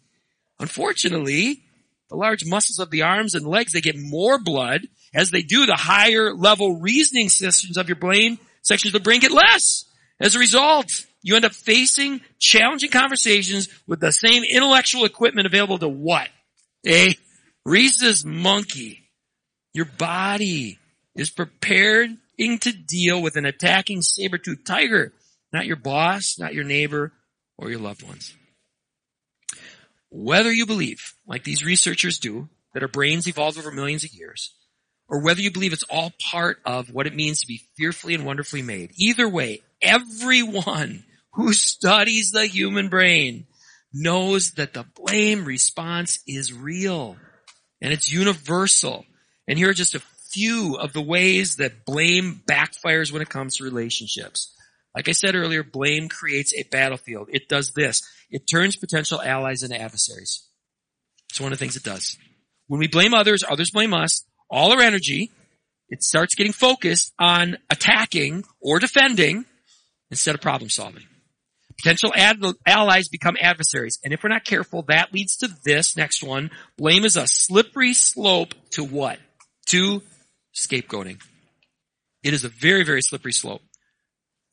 Unfortunately, 0.59 1.63
the 2.09 2.17
large 2.17 2.45
muscles 2.45 2.79
of 2.79 2.91
the 2.91 3.03
arms 3.03 3.35
and 3.35 3.47
legs, 3.47 3.73
they 3.73 3.81
get 3.81 3.99
more 3.99 4.39
blood 4.39 4.83
as 5.15 5.31
they 5.31 5.43
do 5.43 5.67
the 5.67 5.77
higher 5.77 6.35
level 6.35 6.81
reasoning 6.81 7.29
systems 7.29 7.77
of 7.77 7.89
your 7.89 7.97
brain, 7.97 8.39
sections 8.63 8.95
of 8.95 9.01
the 9.01 9.05
brain 9.05 9.21
get 9.21 9.33
less. 9.33 9.85
As 10.21 10.35
a 10.35 10.39
result, 10.39 11.05
you 11.23 11.37
end 11.37 11.45
up 11.45 11.53
facing 11.53 12.21
challenging 12.39 12.91
conversations 12.91 13.69
with 13.87 14.01
the 14.01 14.13
same 14.13 14.45
intellectual 14.45 15.05
equipment 15.05 15.47
available 15.47 15.79
to 15.79 15.89
what? 15.89 16.29
A 16.87 17.17
rhesus 17.65 18.25
monkey. 18.25 19.09
Your 19.73 19.87
body 19.87 20.79
is 21.17 21.31
preparing 21.31 22.19
to 22.39 22.73
deal 22.73 23.23
with 23.23 23.37
an 23.37 23.47
attacking 23.47 24.03
saber-toothed 24.03 24.67
tiger, 24.67 25.13
not 25.53 25.67
your 25.67 25.77
boss, 25.77 26.37
not 26.39 26.55
your 26.55 26.65
neighbor, 26.65 27.13
or 27.57 27.71
your 27.71 27.79
loved 27.79 28.03
ones. 28.03 28.35
Whether 30.14 30.53
you 30.53 30.67
believe, 30.67 31.14
like 31.26 31.43
these 31.43 31.64
researchers 31.64 32.19
do, 32.19 32.50
that 32.75 32.82
our 32.82 32.88
brains 32.88 33.26
evolved 33.26 33.59
over 33.59 33.70
millions 33.70 34.05
of 34.05 34.12
years, 34.12 34.55
or 35.09 35.23
whether 35.23 35.41
you 35.41 35.50
believe 35.50 35.73
it's 35.73 35.85
all 35.85 36.12
part 36.31 36.59
of 36.67 36.93
what 36.93 37.06
it 37.06 37.14
means 37.14 37.41
to 37.41 37.47
be 37.47 37.62
fearfully 37.79 38.14
and 38.14 38.26
wonderfully 38.26 38.61
made, 38.61 38.93
either 38.97 39.26
way, 39.26 39.62
everyone 39.81 41.05
who 41.32 41.55
studies 41.55 42.31
the 42.31 42.47
human 42.47 42.91
brain 42.91 43.46
knows 43.94 44.53
that 44.53 44.75
the 44.75 44.84
blame 44.94 45.46
response 45.46 46.19
is 46.27 46.53
real 46.53 47.17
and 47.81 47.91
it's 47.91 48.13
universal. 48.13 49.06
And 49.48 49.58
here 49.58 49.70
are 49.70 49.75
just 49.75 49.94
a 49.94 50.03
few 50.31 50.77
of 50.77 50.93
the 50.93 51.01
ways 51.01 51.56
that 51.56 51.87
blame 51.87 52.43
backfires 52.46 53.10
when 53.10 53.22
it 53.22 53.31
comes 53.31 53.56
to 53.56 53.65
relationships. 53.65 54.55
Like 54.94 55.08
I 55.08 55.13
said 55.13 55.34
earlier, 55.34 55.63
blame 55.63 56.08
creates 56.08 56.53
a 56.55 56.65
battlefield. 56.65 57.29
It 57.32 57.49
does 57.49 57.72
this. 57.72 58.03
It 58.31 58.43
turns 58.51 58.77
potential 58.77 59.20
allies 59.22 59.63
into 59.63 59.81
adversaries. 59.81 60.46
It's 61.31 61.41
one 61.41 61.53
of 61.53 61.58
the 61.58 61.65
things 61.65 61.77
it 61.77 61.82
does. 61.82 62.19
When 62.67 62.79
we 62.79 62.89
blame 62.89 63.15
others, 63.15 63.43
others 63.49 63.70
blame 63.70 63.94
us, 63.94 64.25
all 64.51 64.72
our 64.72 64.81
energy, 64.81 65.31
it 65.89 66.03
starts 66.03 66.34
getting 66.34 66.53
focused 66.53 67.13
on 67.19 67.56
attacking 67.70 68.44
or 68.61 68.79
defending 68.79 69.46
instead 70.11 70.34
of 70.34 70.43
problem 70.43 70.69
solving. 70.69 71.05
Potential 71.79 72.13
ad- 72.15 72.43
allies 72.67 73.08
become 73.08 73.37
adversaries. 73.41 73.99
And 74.05 74.13
if 74.13 74.22
we're 74.22 74.29
not 74.29 74.44
careful, 74.44 74.82
that 74.89 75.13
leads 75.15 75.39
to 75.39 75.49
this 75.65 75.96
next 75.96 76.22
one. 76.22 76.51
Blame 76.77 77.05
is 77.05 77.17
a 77.17 77.27
slippery 77.27 77.94
slope 77.94 78.55
to 78.72 78.84
what? 78.84 79.19
To 79.69 80.03
scapegoating. 80.55 81.20
It 82.22 82.34
is 82.34 82.44
a 82.44 82.49
very, 82.49 82.84
very 82.84 83.01
slippery 83.03 83.32
slope 83.32 83.63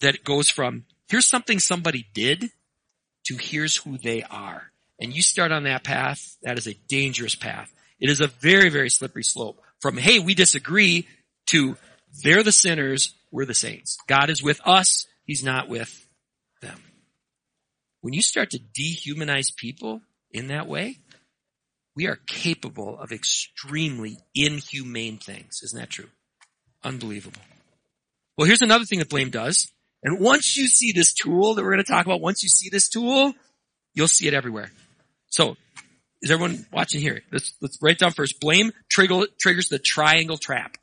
that 0.02 0.16
it 0.16 0.24
goes 0.24 0.50
from 0.50 0.86
here's 1.10 1.28
something 1.28 1.60
somebody 1.60 2.08
did 2.14 2.50
to 3.26 3.36
here's 3.36 3.78
who 3.78 3.98
they 3.98 4.24
are. 4.24 4.72
And 5.00 5.14
you 5.14 5.22
start 5.22 5.52
on 5.52 5.64
that 5.64 5.84
path, 5.84 6.38
that 6.44 6.58
is 6.58 6.68
a 6.68 6.74
dangerous 6.88 7.36
path. 7.36 7.72
It 8.00 8.10
is 8.10 8.22
a 8.22 8.28
very, 8.28 8.70
very 8.70 8.90
slippery 8.90 9.24
slope 9.24 9.62
from, 9.80 9.98
hey, 9.98 10.20
we 10.20 10.34
disagree 10.34 11.08
to 11.48 11.78
they're 12.24 12.44
the 12.44 12.52
sinners, 12.52 13.14
we're 13.32 13.46
the 13.46 13.54
saints. 13.54 13.98
God 14.08 14.30
is 14.30 14.42
with 14.42 14.60
us, 14.66 15.06
He's 15.26 15.44
not 15.44 15.70
with 15.70 16.08
them. 16.62 16.82
When 18.02 18.14
you 18.14 18.22
start 18.22 18.52
to 18.52 18.60
dehumanize 18.60 19.56
people 19.56 20.02
in 20.32 20.48
that 20.48 20.68
way, 20.68 20.98
we 21.96 22.08
are 22.08 22.18
capable 22.28 22.98
of 22.98 23.12
extremely 23.12 24.18
inhumane 24.34 25.18
things. 25.18 25.62
Isn't 25.64 25.80
that 25.80 25.90
true? 25.90 26.10
Unbelievable. 26.84 27.42
Well, 28.38 28.48
here's 28.48 28.62
another 28.62 28.86
thing 28.86 29.00
that 29.00 29.10
blame 29.10 29.30
does. 29.30 29.72
And 30.04 30.20
once 30.20 30.56
you 30.56 30.68
see 30.68 30.92
this 30.92 31.14
tool 31.14 31.56
that 31.56 31.64
we're 31.64 31.74
going 31.74 31.84
to 31.84 31.92
talk 31.92 32.06
about, 32.06 32.22
once 32.22 32.44
you 32.44 32.50
see 32.50 32.70
this 32.70 32.90
tool, 32.90 33.34
you'll 33.94 34.08
see 34.08 34.28
it 34.28 34.34
everywhere. 34.34 34.72
So, 35.28 35.56
is 36.22 36.32
everyone 36.32 36.66
watching 36.72 37.02
here? 37.02 37.22
Let's, 37.32 37.54
let's 37.62 37.78
write 37.82 38.00
down 38.00 38.12
first. 38.12 38.40
Blame 38.40 38.72
trigger, 38.90 39.22
triggers 39.40 39.70
the 39.70 39.80
triangle 39.80 40.38
trap. 40.38 40.78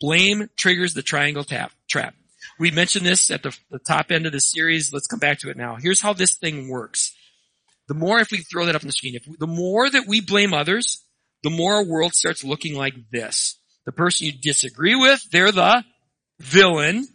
Blame 0.00 0.48
triggers 0.56 0.94
the 0.94 1.02
triangle 1.02 1.44
tap, 1.44 1.72
trap. 1.88 2.14
We 2.58 2.70
mentioned 2.70 3.06
this 3.06 3.30
at 3.30 3.42
the, 3.42 3.56
the 3.70 3.78
top 3.78 4.10
end 4.10 4.26
of 4.26 4.32
the 4.32 4.40
series. 4.40 4.92
Let's 4.92 5.06
come 5.06 5.18
back 5.18 5.40
to 5.40 5.50
it 5.50 5.56
now. 5.56 5.76
Here's 5.76 6.00
how 6.00 6.12
this 6.12 6.34
thing 6.34 6.68
works. 6.68 7.14
The 7.88 7.94
more, 7.94 8.18
if 8.18 8.30
we 8.30 8.38
throw 8.38 8.66
that 8.66 8.74
up 8.74 8.82
on 8.82 8.88
the 8.88 8.92
screen, 8.92 9.14
if 9.14 9.38
the 9.38 9.46
more 9.46 9.88
that 9.88 10.06
we 10.08 10.20
blame 10.20 10.52
others, 10.52 11.02
the 11.42 11.50
more 11.50 11.74
our 11.74 11.84
world 11.84 12.14
starts 12.14 12.44
looking 12.44 12.76
like 12.76 12.94
this. 13.12 13.58
The 13.84 13.92
person 13.92 14.26
you 14.26 14.32
disagree 14.32 14.96
with, 14.96 15.22
they're 15.30 15.52
the 15.52 15.84
villain. 16.40 17.06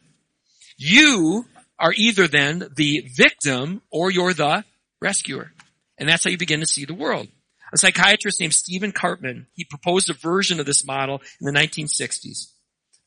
You 0.84 1.46
are 1.78 1.94
either 1.96 2.28
then 2.28 2.68
the 2.76 3.08
victim 3.16 3.84
or 3.92 4.10
you're 4.10 4.34
the 4.34 4.66
rescuer. 5.00 5.52
And 6.00 6.10
that's 6.10 6.24
how 6.24 6.32
you 6.32 6.40
begin 6.40 6.62
to 6.62 6.66
see 6.66 6.86
the 6.86 6.96
world. 6.96 7.28
A 7.72 7.78
psychiatrist 7.78 8.40
named 8.40 8.56
Stephen 8.56 8.92
Karpman, 8.92 9.46
he 9.54 9.64
proposed 9.64 10.10
a 10.10 10.16
version 10.16 10.60
of 10.60 10.66
this 10.66 10.84
model 10.84 11.22
in 11.40 11.46
the 11.46 11.52
1960s. 11.52 12.48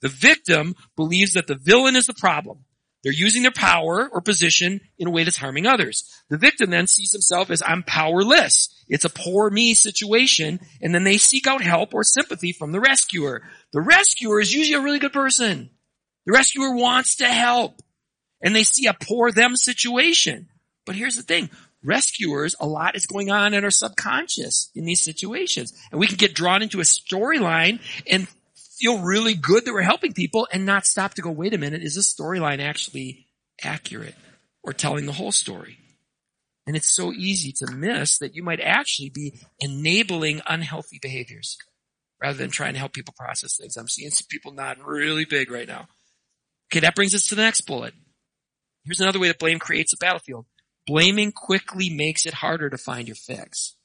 The 0.03 0.09
victim 0.09 0.77
believes 0.95 1.33
that 1.33 1.49
the 1.49 1.57
villain 1.57 1.97
is 1.97 2.07
the 2.07 2.15
problem. 2.15 2.65
They're 3.03 3.13
using 3.13 3.43
their 3.43 3.51
power 3.51 4.09
or 4.09 4.21
position 4.21 4.81
in 4.97 5.09
a 5.09 5.11
way 5.11 5.25
that's 5.25 5.37
harming 5.37 5.67
others. 5.67 6.09
The 6.31 6.39
victim 6.39 6.71
then 6.71 6.87
sees 6.87 7.11
himself 7.11 7.51
as 7.51 7.61
I'm 7.61 7.83
powerless. 7.83 8.69
It's 8.89 9.05
a 9.05 9.11
poor 9.11 9.51
me 9.51 9.75
situation, 9.75 10.61
and 10.81 10.95
then 10.95 11.03
they 11.03 11.19
seek 11.19 11.49
out 11.49 11.61
help 11.61 11.93
or 11.93 12.05
sympathy 12.05 12.53
from 12.53 12.71
the 12.71 12.81
rescuer. 12.81 13.43
The 13.73 13.81
rescuer 13.81 14.41
is 14.41 14.55
usually 14.55 14.81
a 14.81 14.85
really 14.85 15.01
good 15.01 15.13
person. 15.13 15.71
The 16.27 16.33
rescuer 16.33 16.75
wants 16.75 17.17
to 17.17 17.27
help, 17.27 17.81
and 18.43 18.55
they 18.55 18.65
see 18.65 18.87
a 18.87 18.95
poor 18.95 19.31
them 19.31 19.57
situation. 19.57 20.49
But 20.87 20.97
here's 20.97 21.17
the 21.17 21.23
thing. 21.23 21.51
Rescuers, 21.83 22.57
a 22.61 22.67
lot 22.67 22.97
is 22.97 23.07
going 23.07 23.31
on 23.31 23.53
in 23.53 23.65
our 23.65 23.71
subconscious 23.71 24.71
in 24.75 24.85
these 24.85 25.03
situations. 25.03 25.73
And 25.91 26.01
we 26.01 26.07
can 26.07 26.17
get 26.17 26.35
drawn 26.35 26.63
into 26.63 26.81
a 26.81 26.85
storyline 26.85 27.81
and 28.11 28.27
feel 28.79 29.03
really 29.03 29.35
good 29.35 29.65
that 29.65 29.73
we're 29.73 29.83
helping 29.83 30.15
people 30.15 30.49
and 30.53 30.65
not 30.65 30.87
stop 30.87 31.15
to 31.15 31.23
go, 31.23 31.31
wait 31.31 31.55
a 31.55 31.59
minute, 31.59 31.83
is 31.83 31.95
this 31.95 32.13
storyline 32.13 32.61
actually 32.61 33.27
accurate 33.63 34.15
or 34.63 34.73
telling 34.73 35.07
the 35.07 35.13
whole 35.13 35.33
story? 35.33 35.79
And 36.67 36.75
it's 36.77 36.89
so 36.89 37.13
easy 37.13 37.53
to 37.59 37.73
miss 37.73 38.19
that 38.19 38.35
you 38.35 38.43
might 38.43 38.61
actually 38.61 39.11
be 39.11 39.35
enabling 39.61 40.41
unhealthy 40.47 40.99
behaviors 41.01 41.59
rather 42.21 42.39
than 42.39 42.51
trying 42.51 42.73
to 42.73 42.79
help 42.79 42.95
people 42.95 43.15
process 43.19 43.59
things. 43.59 43.77
I'm 43.77 43.89
seeing 43.89 44.11
some 44.11 44.27
people 44.31 44.53
nodding 44.53 44.85
really 44.85 45.27
big 45.27 45.51
right 45.51 45.69
now. 45.69 45.89
Okay, 46.75 46.81
that 46.81 46.97
brings 46.97 47.15
us 47.15 47.29
to 47.29 47.37
the 47.37 47.43
next 47.43 47.61
bullet. 47.61 47.95
Here's 48.83 48.99
another 48.99 49.21
way 49.21 49.29
that 49.29 49.39
blame 49.39 49.61
creates 49.61 49.93
a 49.93 49.97
battlefield. 49.97 50.45
Blaming 50.89 51.31
quickly 51.31 51.89
makes 51.89 52.27
it 52.27 52.35
harder 52.35 52.69
to 52.69 52.77
find 52.77 53.07
your 53.07 53.15
fix. 53.15 53.77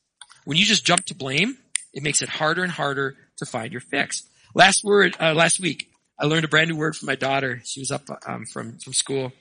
When 0.44 0.58
you 0.58 0.66
just 0.66 0.88
jump 0.88 1.06
to 1.06 1.14
blame, 1.14 1.60
it 1.94 2.02
makes 2.02 2.24
it 2.24 2.30
harder 2.30 2.64
and 2.64 2.72
harder 2.72 3.16
to 3.38 3.46
find 3.46 3.72
your 3.72 3.82
fix. 3.82 4.24
Last 4.56 4.84
word, 4.84 5.16
uh, 5.20 5.36
last 5.36 5.60
week, 5.60 5.92
I 6.20 6.26
learned 6.26 6.46
a 6.46 6.48
brand 6.48 6.72
new 6.72 6.78
word 6.78 6.96
from 6.96 7.06
my 7.06 7.14
daughter. 7.14 7.62
She 7.64 7.80
was 7.80 7.92
up 7.92 8.10
um, 8.26 8.48
from 8.48 8.80
from 8.80 8.94
school. 8.94 9.34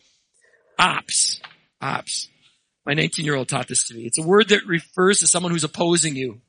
Ops, 0.79 1.41
ops. 1.81 2.29
My 2.85 2.93
19 2.93 3.25
year 3.25 3.35
old 3.35 3.49
taught 3.49 3.67
this 3.67 3.89
to 3.89 3.95
me. 3.95 4.03
It's 4.03 4.19
a 4.19 4.27
word 4.27 4.51
that 4.51 4.67
refers 4.67 5.21
to 5.21 5.27
someone 5.27 5.53
who's 5.53 5.65
opposing 5.65 6.17
you. 6.17 6.43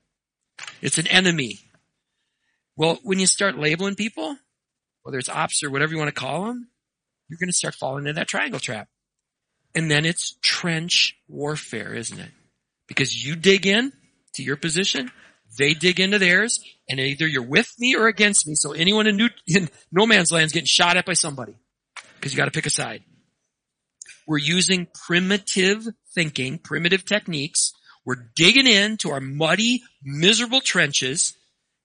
It's 0.82 0.98
an 0.98 1.08
enemy. 1.08 1.62
Well, 2.76 3.00
when 3.04 3.20
you 3.20 3.26
start 3.26 3.58
labeling 3.58 3.96
people, 3.96 4.36
whether 5.04 5.18
it's 5.18 5.30
ops 5.30 5.64
or 5.64 5.70
whatever 5.70 5.94
you 5.94 5.98
want 5.98 6.14
to 6.14 6.22
call 6.22 6.44
them, 6.44 6.68
you're 7.30 7.38
going 7.40 7.50
to 7.50 7.54
start 7.54 7.76
falling 7.76 8.08
into 8.08 8.20
that 8.20 8.28
triangle 8.28 8.60
trap. 8.60 8.88
And 9.76 9.90
then 9.90 10.06
it's 10.06 10.38
trench 10.42 11.16
warfare, 11.28 11.94
isn't 11.94 12.20
it? 12.20 12.32
Because 12.88 13.24
you 13.24 13.36
dig 13.36 13.68
in 13.68 13.94
to 14.34 14.44
your 14.44 14.58
position, 14.58 15.12
they 15.58 15.74
dig 15.74 16.00
into 16.00 16.18
theirs, 16.18 16.60
and 16.90 17.00
either 17.00 17.28
you're 17.28 17.44
with 17.44 17.72
me 17.78 17.96
or 17.96 18.08
against 18.08 18.48
me. 18.48 18.56
So 18.56 18.72
anyone 18.72 19.08
in, 19.08 19.16
new, 19.16 19.30
in 19.48 19.70
no 19.92 20.06
man's 20.06 20.32
land 20.32 20.46
is 20.46 20.52
getting 20.52 20.66
shot 20.66 20.98
at 20.98 21.06
by 21.06 21.14
somebody. 21.14 21.56
Because 22.16 22.34
you 22.34 22.38
gotta 22.38 22.52
pick 22.52 22.66
a 22.66 22.72
side. 22.72 23.04
We're 24.28 24.40
using 24.40 24.88
primitive 25.08 25.88
thinking, 26.14 26.58
primitive 26.58 27.06
techniques. 27.06 27.74
We're 28.06 28.30
digging 28.36 28.68
into 28.68 29.12
our 29.12 29.22
muddy, 29.22 29.84
miserable 30.04 30.62
trenches, 30.62 31.36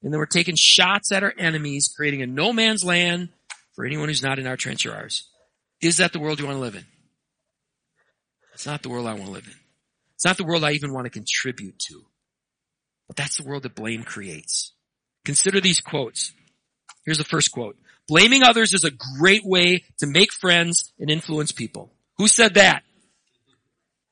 and 0.02 0.12
then 0.12 0.18
we're 0.18 0.26
taking 0.26 0.54
shots 0.56 1.12
at 1.12 1.22
our 1.22 1.32
enemies, 1.38 1.92
creating 1.94 2.22
a 2.22 2.26
no 2.26 2.52
man's 2.52 2.84
land 2.84 3.30
for 3.74 3.84
anyone 3.84 4.08
who's 4.08 4.22
not 4.22 4.38
in 4.38 4.46
our 4.46 4.56
trench 4.56 4.86
or 4.86 4.94
ours. 4.94 5.28
Is 5.84 5.98
that 5.98 6.14
the 6.14 6.18
world 6.18 6.40
you 6.40 6.46
want 6.46 6.56
to 6.56 6.62
live 6.62 6.76
in? 6.76 6.84
It's 8.54 8.64
not 8.64 8.82
the 8.82 8.88
world 8.88 9.06
I 9.06 9.12
want 9.12 9.26
to 9.26 9.30
live 9.32 9.46
in. 9.46 9.54
It's 10.14 10.24
not 10.24 10.38
the 10.38 10.44
world 10.44 10.64
I 10.64 10.72
even 10.72 10.94
want 10.94 11.04
to 11.04 11.10
contribute 11.10 11.78
to. 11.90 12.02
But 13.06 13.16
that's 13.16 13.36
the 13.36 13.46
world 13.46 13.64
that 13.64 13.74
blame 13.74 14.02
creates. 14.02 14.72
Consider 15.26 15.60
these 15.60 15.80
quotes. 15.80 16.32
Here's 17.04 17.18
the 17.18 17.24
first 17.24 17.52
quote. 17.52 17.76
Blaming 18.08 18.42
others 18.42 18.72
is 18.72 18.84
a 18.84 18.92
great 19.18 19.44
way 19.44 19.84
to 19.98 20.06
make 20.06 20.32
friends 20.32 20.90
and 20.98 21.10
influence 21.10 21.52
people. 21.52 21.92
Who 22.16 22.28
said 22.28 22.54
that? 22.54 22.82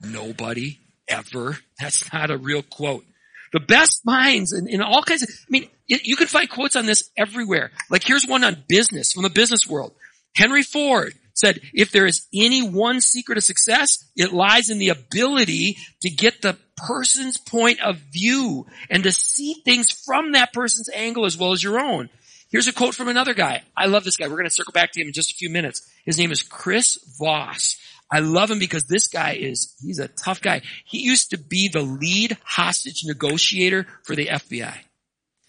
Nobody 0.02 0.78
ever. 1.08 1.56
That's 1.80 2.12
not 2.12 2.30
a 2.30 2.36
real 2.36 2.62
quote. 2.62 3.06
The 3.54 3.60
best 3.60 4.02
minds 4.04 4.52
in, 4.52 4.68
in 4.68 4.82
all 4.82 5.02
kinds 5.02 5.22
of, 5.22 5.28
I 5.30 5.48
mean, 5.48 5.68
you 5.86 6.16
can 6.16 6.26
find 6.26 6.50
quotes 6.50 6.76
on 6.76 6.84
this 6.84 7.10
everywhere. 7.16 7.70
Like 7.88 8.02
here's 8.04 8.26
one 8.26 8.44
on 8.44 8.62
business 8.68 9.12
from 9.12 9.22
the 9.22 9.30
business 9.30 9.66
world. 9.66 9.94
Henry 10.34 10.62
Ford 10.62 11.14
said, 11.42 11.60
if 11.74 11.90
there 11.90 12.06
is 12.06 12.26
any 12.32 12.62
one 12.62 13.00
secret 13.00 13.36
of 13.36 13.44
success, 13.44 14.08
it 14.16 14.32
lies 14.32 14.70
in 14.70 14.78
the 14.78 14.90
ability 14.90 15.76
to 16.00 16.08
get 16.08 16.40
the 16.40 16.56
person's 16.76 17.36
point 17.36 17.80
of 17.80 17.96
view 18.12 18.66
and 18.88 19.02
to 19.02 19.12
see 19.12 19.56
things 19.64 19.90
from 19.90 20.32
that 20.32 20.52
person's 20.52 20.88
angle 20.94 21.26
as 21.26 21.36
well 21.36 21.52
as 21.52 21.62
your 21.62 21.80
own. 21.80 22.08
Here's 22.50 22.68
a 22.68 22.72
quote 22.72 22.94
from 22.94 23.08
another 23.08 23.34
guy. 23.34 23.62
I 23.76 23.86
love 23.86 24.04
this 24.04 24.16
guy. 24.16 24.28
We're 24.28 24.36
going 24.36 24.44
to 24.44 24.50
circle 24.50 24.72
back 24.72 24.92
to 24.92 25.00
him 25.00 25.08
in 25.08 25.12
just 25.12 25.32
a 25.32 25.36
few 25.36 25.50
minutes. 25.50 25.82
His 26.04 26.18
name 26.18 26.30
is 26.30 26.42
Chris 26.42 26.98
Voss. 27.18 27.76
I 28.10 28.20
love 28.20 28.50
him 28.50 28.58
because 28.58 28.84
this 28.84 29.08
guy 29.08 29.32
is, 29.32 29.74
he's 29.80 29.98
a 29.98 30.08
tough 30.08 30.42
guy. 30.42 30.60
He 30.84 31.00
used 31.00 31.30
to 31.30 31.38
be 31.38 31.68
the 31.68 31.80
lead 31.80 32.36
hostage 32.44 33.02
negotiator 33.04 33.86
for 34.04 34.14
the 34.14 34.26
FBI. 34.26 34.76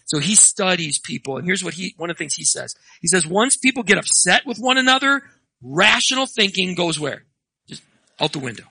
So 0.06 0.20
he 0.20 0.36
studies 0.36 0.98
people 0.98 1.38
and 1.38 1.46
here's 1.46 1.64
what 1.64 1.74
he, 1.74 1.94
one 1.98 2.10
of 2.10 2.16
the 2.16 2.20
things 2.20 2.36
he 2.36 2.46
says. 2.46 2.74
He 3.02 3.08
says, 3.08 3.28
once 3.28 3.58
people 3.58 3.84
get 3.84 3.98
upset 3.98 4.46
with 4.46 4.60
one 4.60 4.78
another, 4.78 5.24
rational 5.64 6.26
thinking 6.26 6.76
goes 6.76 7.00
where? 7.00 7.24
Just 7.68 7.84
out 8.20 8.32
the 8.32 8.40
window. 8.40 8.64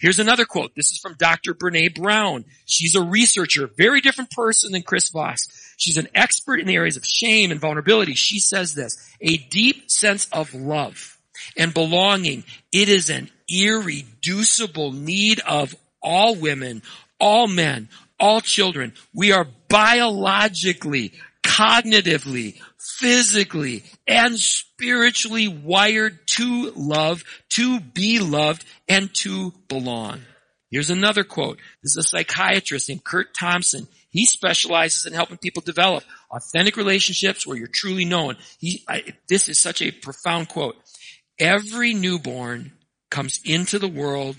Here's 0.00 0.18
another 0.18 0.44
quote. 0.44 0.74
This 0.74 0.90
is 0.90 0.98
from 0.98 1.14
Dr. 1.14 1.54
Brene 1.54 1.94
Brown. 1.94 2.44
She's 2.64 2.94
a 2.94 3.02
researcher, 3.02 3.68
very 3.76 4.00
different 4.00 4.30
person 4.30 4.72
than 4.72 4.82
Chris 4.82 5.10
Voss. 5.10 5.74
She's 5.76 5.96
an 5.96 6.08
expert 6.14 6.60
in 6.60 6.66
the 6.66 6.74
areas 6.74 6.96
of 6.96 7.04
shame 7.04 7.50
and 7.50 7.60
vulnerability. 7.60 8.14
She 8.14 8.40
says 8.40 8.74
this, 8.74 8.96
a 9.20 9.36
deep 9.36 9.90
sense 9.90 10.28
of 10.32 10.54
love 10.54 11.18
and 11.56 11.74
belonging. 11.74 12.44
It 12.72 12.88
is 12.88 13.10
an 13.10 13.30
irreducible 13.48 14.92
need 14.92 15.40
of 15.40 15.74
all 16.02 16.34
women, 16.34 16.82
all 17.20 17.46
men, 17.46 17.88
all 18.18 18.40
children. 18.40 18.92
We 19.12 19.32
are 19.32 19.46
biologically, 19.68 21.12
cognitively, 21.42 22.60
physically, 22.98 23.84
and 24.06 24.38
spiritually 24.38 25.48
wired 25.48 26.18
to 26.26 26.72
love, 26.76 27.24
to 27.50 27.80
be 27.80 28.18
loved, 28.18 28.64
and 28.88 29.12
to 29.14 29.52
belong. 29.68 30.20
Here's 30.70 30.90
another 30.90 31.24
quote. 31.24 31.58
This 31.82 31.92
is 31.92 31.98
a 31.98 32.02
psychiatrist 32.02 32.88
named 32.88 33.04
Curt 33.04 33.28
Thompson. 33.38 33.86
He 34.10 34.26
specializes 34.26 35.06
in 35.06 35.12
helping 35.12 35.38
people 35.38 35.62
develop 35.62 36.04
authentic 36.30 36.76
relationships 36.76 37.46
where 37.46 37.56
you're 37.56 37.68
truly 37.72 38.04
known. 38.04 38.36
He, 38.58 38.84
I, 38.88 39.14
this 39.28 39.48
is 39.48 39.58
such 39.58 39.82
a 39.82 39.90
profound 39.90 40.48
quote. 40.48 40.76
Every 41.38 41.94
newborn 41.94 42.72
comes 43.10 43.40
into 43.44 43.78
the 43.78 43.88
world 43.88 44.36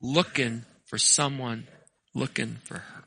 looking 0.00 0.64
for 0.86 0.98
someone 0.98 1.66
looking 2.14 2.56
for 2.64 2.78
her. 2.78 3.04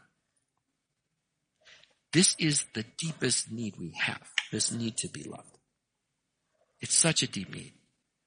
This 2.13 2.35
is 2.37 2.65
the 2.73 2.85
deepest 2.97 3.51
need 3.51 3.75
we 3.79 3.93
have. 3.97 4.27
This 4.51 4.71
need 4.71 4.97
to 4.97 5.07
be 5.07 5.23
loved. 5.23 5.57
It's 6.81 6.95
such 6.95 7.23
a 7.23 7.27
deep 7.27 7.53
need. 7.53 7.73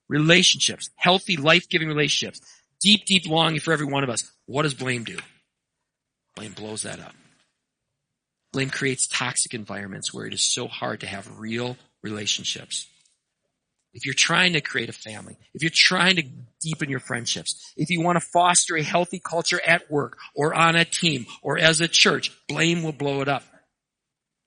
Relationships, 0.08 0.90
healthy, 0.96 1.36
life-giving 1.36 1.88
relationships, 1.88 2.40
deep, 2.80 3.04
deep 3.06 3.26
longing 3.28 3.60
for 3.60 3.72
every 3.72 3.86
one 3.86 4.04
of 4.04 4.10
us. 4.10 4.30
What 4.46 4.62
does 4.62 4.74
blame 4.74 5.04
do? 5.04 5.18
Blame 6.36 6.52
blows 6.52 6.82
that 6.82 7.00
up. 7.00 7.14
Blame 8.52 8.70
creates 8.70 9.06
toxic 9.06 9.54
environments 9.54 10.14
where 10.14 10.26
it 10.26 10.34
is 10.34 10.52
so 10.52 10.68
hard 10.68 11.00
to 11.00 11.06
have 11.06 11.40
real 11.40 11.76
relationships. 12.02 12.86
If 13.92 14.04
you're 14.04 14.14
trying 14.14 14.54
to 14.54 14.60
create 14.60 14.88
a 14.88 14.92
family, 14.92 15.36
if 15.54 15.62
you're 15.62 15.70
trying 15.72 16.16
to 16.16 16.24
deepen 16.60 16.90
your 16.90 17.00
friendships, 17.00 17.72
if 17.76 17.90
you 17.90 18.00
want 18.00 18.16
to 18.16 18.26
foster 18.32 18.76
a 18.76 18.82
healthy 18.82 19.20
culture 19.20 19.60
at 19.64 19.90
work 19.90 20.18
or 20.34 20.54
on 20.54 20.76
a 20.76 20.84
team 20.84 21.26
or 21.42 21.58
as 21.58 21.80
a 21.80 21.88
church, 21.88 22.32
blame 22.48 22.82
will 22.82 22.92
blow 22.92 23.20
it 23.20 23.28
up. 23.28 23.44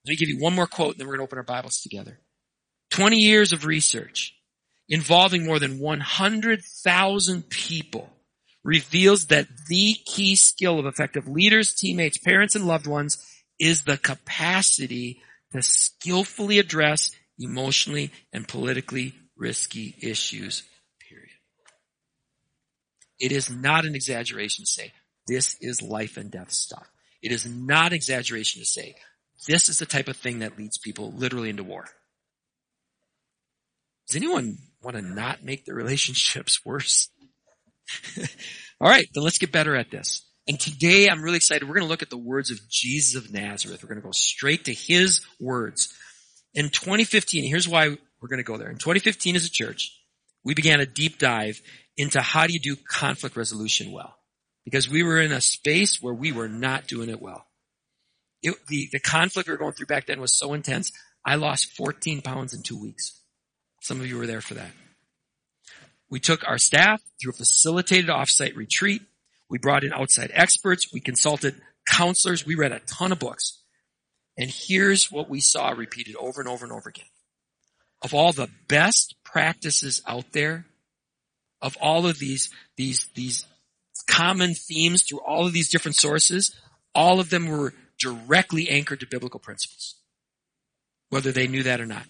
Let 0.07 0.11
me 0.11 0.15
give 0.15 0.29
you 0.29 0.39
one 0.39 0.55
more 0.55 0.67
quote 0.67 0.91
and 0.91 1.01
then 1.01 1.07
we're 1.07 1.17
going 1.17 1.27
to 1.27 1.29
open 1.29 1.37
our 1.37 1.43
Bibles 1.43 1.81
together. 1.81 2.17
20 2.91 3.17
years 3.17 3.51
of 3.51 3.65
research 3.65 4.33
involving 4.87 5.45
more 5.45 5.59
than 5.59 5.79
100,000 5.79 7.49
people 7.49 8.09
reveals 8.63 9.25
that 9.25 9.47
the 9.67 9.95
key 10.05 10.37
skill 10.37 10.79
of 10.79 10.85
effective 10.85 11.27
leaders, 11.27 11.73
teammates, 11.73 12.17
parents, 12.17 12.55
and 12.55 12.65
loved 12.65 12.87
ones 12.87 13.17
is 13.59 13.83
the 13.83 13.97
capacity 13.97 15.21
to 15.51 15.61
skillfully 15.61 16.57
address 16.57 17.11
emotionally 17.37 18.09
and 18.31 18.47
politically 18.47 19.13
risky 19.35 19.93
issues 20.01 20.63
period. 21.09 21.27
It 23.19 23.33
is 23.33 23.49
not 23.49 23.83
an 23.83 23.93
exaggeration 23.93 24.63
to 24.63 24.71
say 24.71 24.93
this 25.27 25.57
is 25.59 25.81
life 25.81 26.15
and 26.15 26.31
death 26.31 26.51
stuff. 26.51 26.89
It 27.21 27.33
is 27.33 27.45
not 27.45 27.91
exaggeration 27.91 28.61
to 28.61 28.65
say 28.65 28.95
this 29.45 29.69
is 29.69 29.79
the 29.79 29.85
type 29.85 30.07
of 30.07 30.17
thing 30.17 30.39
that 30.39 30.57
leads 30.57 30.77
people 30.77 31.11
literally 31.11 31.49
into 31.49 31.63
war. 31.63 31.85
Does 34.07 34.15
anyone 34.15 34.57
want 34.81 34.95
to 34.95 35.01
not 35.01 35.43
make 35.43 35.65
their 35.65 35.75
relationships 35.75 36.61
worse? 36.65 37.09
All 38.79 38.89
right, 38.89 39.07
then 39.13 39.23
let's 39.23 39.37
get 39.37 39.51
better 39.51 39.75
at 39.75 39.91
this. 39.91 40.23
And 40.47 40.59
today 40.59 41.07
I'm 41.09 41.21
really 41.21 41.37
excited. 41.37 41.67
We're 41.67 41.75
going 41.75 41.87
to 41.87 41.89
look 41.89 42.01
at 42.01 42.09
the 42.09 42.17
words 42.17 42.51
of 42.51 42.59
Jesus 42.69 43.15
of 43.21 43.33
Nazareth. 43.33 43.83
We're 43.83 43.89
going 43.89 44.01
to 44.01 44.05
go 44.05 44.11
straight 44.11 44.65
to 44.65 44.73
his 44.73 45.21
words. 45.39 45.93
In 46.53 46.69
2015, 46.69 47.43
here's 47.43 47.67
why 47.67 47.89
we're 48.21 48.29
going 48.29 48.37
to 48.37 48.43
go 48.43 48.57
there. 48.57 48.69
In 48.69 48.77
2015 48.77 49.35
as 49.35 49.45
a 49.45 49.49
church, 49.49 49.93
we 50.43 50.53
began 50.53 50.79
a 50.79 50.85
deep 50.85 51.19
dive 51.19 51.61
into 51.97 52.21
how 52.21 52.47
do 52.47 52.53
you 52.53 52.59
do 52.59 52.75
conflict 52.75 53.35
resolution 53.35 53.91
well. 53.91 54.15
Because 54.63 54.89
we 54.89 55.03
were 55.03 55.19
in 55.19 55.31
a 55.31 55.41
space 55.41 56.01
where 56.01 56.13
we 56.13 56.31
were 56.31 56.47
not 56.47 56.87
doing 56.87 57.09
it 57.09 57.21
well. 57.21 57.45
It, 58.47 58.67
the, 58.67 58.89
the 58.91 58.99
conflict 58.99 59.47
we 59.47 59.53
were 59.53 59.57
going 59.57 59.73
through 59.73 59.87
back 59.87 60.05
then 60.07 60.21
was 60.21 60.37
so 60.37 60.53
intense. 60.53 60.91
I 61.25 61.35
lost 61.35 61.73
14 61.73 62.21
pounds 62.21 62.53
in 62.53 62.63
two 62.63 62.79
weeks. 62.79 63.19
Some 63.81 63.99
of 63.99 64.07
you 64.07 64.17
were 64.17 64.27
there 64.27 64.41
for 64.41 64.55
that. 64.55 64.71
We 66.09 66.19
took 66.19 66.47
our 66.47 66.57
staff 66.57 67.01
through 67.21 67.31
a 67.31 67.35
facilitated 67.35 68.09
offsite 68.09 68.55
retreat. 68.55 69.01
We 69.49 69.57
brought 69.57 69.83
in 69.83 69.93
outside 69.93 70.31
experts. 70.33 70.91
We 70.93 70.99
consulted 70.99 71.55
counselors. 71.87 72.45
We 72.45 72.55
read 72.55 72.71
a 72.71 72.79
ton 72.79 73.11
of 73.11 73.19
books. 73.19 73.61
And 74.37 74.49
here's 74.49 75.11
what 75.11 75.29
we 75.29 75.41
saw 75.41 75.71
repeated 75.71 76.15
over 76.15 76.39
and 76.41 76.49
over 76.49 76.63
and 76.63 76.71
over 76.71 76.89
again. 76.89 77.05
Of 78.03 78.13
all 78.13 78.31
the 78.31 78.49
best 78.67 79.15
practices 79.23 80.01
out 80.07 80.31
there, 80.31 80.65
of 81.61 81.75
all 81.81 82.05
of 82.05 82.19
these, 82.19 82.49
these, 82.77 83.09
these 83.15 83.45
common 84.07 84.53
themes 84.53 85.03
through 85.03 85.19
all 85.19 85.45
of 85.47 85.53
these 85.53 85.69
different 85.69 85.95
sources, 85.95 86.55
all 86.93 87.19
of 87.19 87.29
them 87.29 87.47
were 87.47 87.73
directly 87.99 88.69
anchored 88.69 88.99
to 89.01 89.07
biblical 89.07 89.39
principles. 89.39 89.95
Whether 91.09 91.31
they 91.31 91.47
knew 91.47 91.63
that 91.63 91.81
or 91.81 91.85
not. 91.85 92.05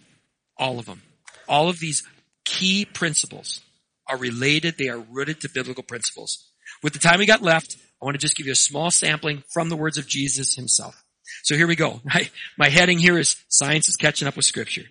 All 0.58 0.80
of 0.80 0.86
them. 0.86 1.02
All 1.48 1.70
of 1.70 1.80
these 1.80 2.04
key 2.46 2.86
principles 2.86 3.62
are 4.08 4.18
related. 4.18 4.78
They 4.78 4.90
are 4.90 5.00
rooted 5.00 5.42
to 5.42 5.50
biblical 5.50 5.84
principles. 5.84 6.50
With 6.84 6.94
the 6.94 7.00
time 7.00 7.20
we 7.20 7.26
got 7.26 7.42
left, 7.42 7.78
I 8.02 8.06
want 8.06 8.16
to 8.16 8.22
just 8.22 8.36
give 8.36 8.46
you 8.46 8.52
a 8.52 8.56
small 8.56 8.92
sampling 8.92 9.44
from 9.50 9.70
the 9.70 9.76
words 9.76 9.98
of 9.98 10.08
Jesus 10.08 10.56
himself. 10.56 11.04
So 11.44 11.56
here 11.56 11.68
we 11.68 11.76
go. 11.76 12.02
My, 12.06 12.30
my 12.58 12.70
heading 12.70 13.00
here 13.00 13.18
is 13.18 13.36
science 13.50 13.90
is 13.90 13.96
catching 13.96 14.28
up 14.28 14.36
with 14.36 14.46
scripture. 14.46 14.84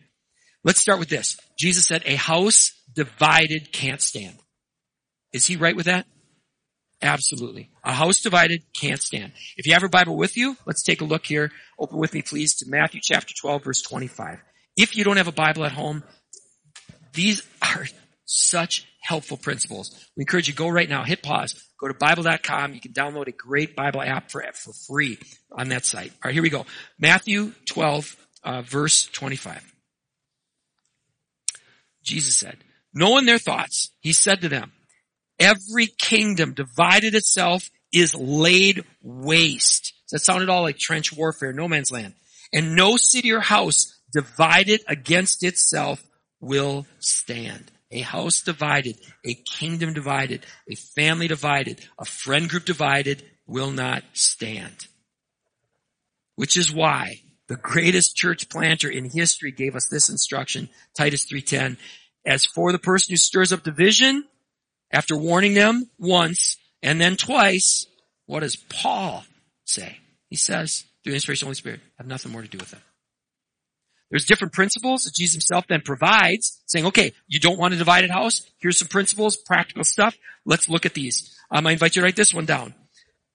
Let's 0.64 0.80
start 0.80 0.98
with 0.98 1.08
this. 1.08 1.36
Jesus 1.58 1.86
said, 1.86 2.02
a 2.06 2.16
house 2.16 2.72
divided 2.92 3.72
can't 3.72 4.00
stand. 4.00 4.36
Is 5.32 5.46
he 5.46 5.56
right 5.56 5.76
with 5.76 5.86
that? 5.86 6.06
Absolutely. 7.02 7.70
A 7.84 7.92
house 7.92 8.20
divided 8.22 8.62
can't 8.78 9.00
stand. 9.00 9.32
If 9.56 9.66
you 9.66 9.74
have 9.74 9.82
a 9.82 9.88
Bible 9.88 10.16
with 10.16 10.36
you, 10.36 10.56
let's 10.66 10.82
take 10.82 11.02
a 11.02 11.04
look 11.04 11.26
here. 11.26 11.52
Open 11.78 11.98
with 11.98 12.14
me 12.14 12.22
please 12.22 12.56
to 12.56 12.66
Matthew 12.68 13.00
chapter 13.02 13.34
12 13.38 13.64
verse 13.64 13.82
25. 13.82 14.38
If 14.76 14.96
you 14.96 15.04
don't 15.04 15.18
have 15.18 15.28
a 15.28 15.32
Bible 15.32 15.64
at 15.64 15.72
home, 15.72 16.04
these 17.12 17.42
are 17.62 17.86
such 18.24 18.86
helpful 19.00 19.36
principles. 19.36 19.90
We 20.16 20.22
encourage 20.22 20.48
you 20.48 20.54
go 20.54 20.68
right 20.68 20.88
now, 20.88 21.04
hit 21.04 21.22
pause, 21.22 21.54
go 21.78 21.88
to 21.88 21.94
Bible.com. 21.94 22.74
You 22.74 22.80
can 22.80 22.92
download 22.92 23.28
a 23.28 23.32
great 23.32 23.76
Bible 23.76 24.02
app 24.02 24.30
for, 24.30 24.42
for 24.54 24.72
free 24.72 25.18
on 25.52 25.68
that 25.68 25.84
site. 25.84 26.10
All 26.10 26.18
right, 26.26 26.34
here 26.34 26.42
we 26.42 26.50
go. 26.50 26.66
Matthew 26.98 27.52
12, 27.66 28.16
uh, 28.42 28.62
verse 28.62 29.06
25. 29.06 29.74
Jesus 32.02 32.36
said, 32.36 32.58
knowing 32.94 33.26
their 33.26 33.38
thoughts, 33.38 33.90
he 34.00 34.12
said 34.12 34.40
to 34.42 34.48
them, 34.48 34.72
every 35.38 35.86
kingdom 35.86 36.54
divided 36.54 37.14
itself 37.14 37.70
is 37.92 38.14
laid 38.14 38.84
waste. 39.02 39.92
Does 40.04 40.22
that 40.22 40.24
sound 40.24 40.42
at 40.42 40.48
all 40.48 40.62
like 40.62 40.78
trench 40.78 41.12
warfare, 41.12 41.52
no 41.52 41.68
man's 41.68 41.90
land? 41.90 42.14
And 42.52 42.76
no 42.76 42.96
city 42.96 43.32
or 43.32 43.40
house 43.40 43.98
divided 44.12 44.82
against 44.88 45.42
itself 45.42 46.02
will 46.40 46.86
stand. 46.98 47.70
A 47.90 48.00
house 48.00 48.42
divided, 48.42 48.98
a 49.24 49.34
kingdom 49.34 49.94
divided, 49.94 50.44
a 50.70 50.74
family 50.74 51.28
divided, 51.28 51.80
a 51.98 52.04
friend 52.04 52.48
group 52.48 52.64
divided 52.64 53.22
will 53.46 53.70
not 53.70 54.02
stand. 54.12 54.88
Which 56.34 56.56
is 56.56 56.72
why 56.72 57.20
the 57.48 57.56
greatest 57.56 58.16
church 58.16 58.48
planter 58.48 58.90
in 58.90 59.10
history 59.10 59.52
gave 59.52 59.76
us 59.76 59.88
this 59.88 60.08
instruction, 60.08 60.68
Titus 60.96 61.26
3.10. 61.26 61.76
As 62.26 62.44
for 62.44 62.72
the 62.72 62.78
person 62.78 63.12
who 63.12 63.16
stirs 63.16 63.52
up 63.52 63.62
division, 63.62 64.24
after 64.90 65.16
warning 65.16 65.54
them 65.54 65.90
once 65.98 66.56
and 66.82 67.00
then 67.00 67.16
twice, 67.16 67.86
what 68.26 68.40
does 68.40 68.56
Paul 68.56 69.24
say? 69.64 69.98
He 70.28 70.36
says, 70.36 70.84
through 71.02 71.12
the 71.12 71.16
inspiration 71.16 71.46
of 71.46 71.46
the 71.46 71.46
Holy 71.46 71.54
Spirit, 71.54 71.80
have 71.98 72.06
nothing 72.06 72.32
more 72.32 72.42
to 72.42 72.48
do 72.48 72.58
with 72.58 72.70
them. 72.70 72.82
There's 74.10 74.26
different 74.26 74.52
principles 74.52 75.02
that 75.04 75.14
Jesus 75.14 75.34
himself 75.34 75.66
then 75.68 75.80
provides, 75.80 76.62
saying, 76.66 76.86
okay, 76.86 77.12
you 77.26 77.40
don't 77.40 77.58
want 77.58 77.74
a 77.74 77.76
divided 77.76 78.10
house? 78.10 78.42
Here's 78.60 78.78
some 78.78 78.88
principles, 78.88 79.36
practical 79.36 79.82
stuff. 79.84 80.16
Let's 80.44 80.68
look 80.68 80.86
at 80.86 80.94
these. 80.94 81.36
Um, 81.50 81.66
I 81.66 81.72
invite 81.72 81.96
you 81.96 82.02
to 82.02 82.06
write 82.06 82.14
this 82.16 82.32
one 82.32 82.46
down. 82.46 82.74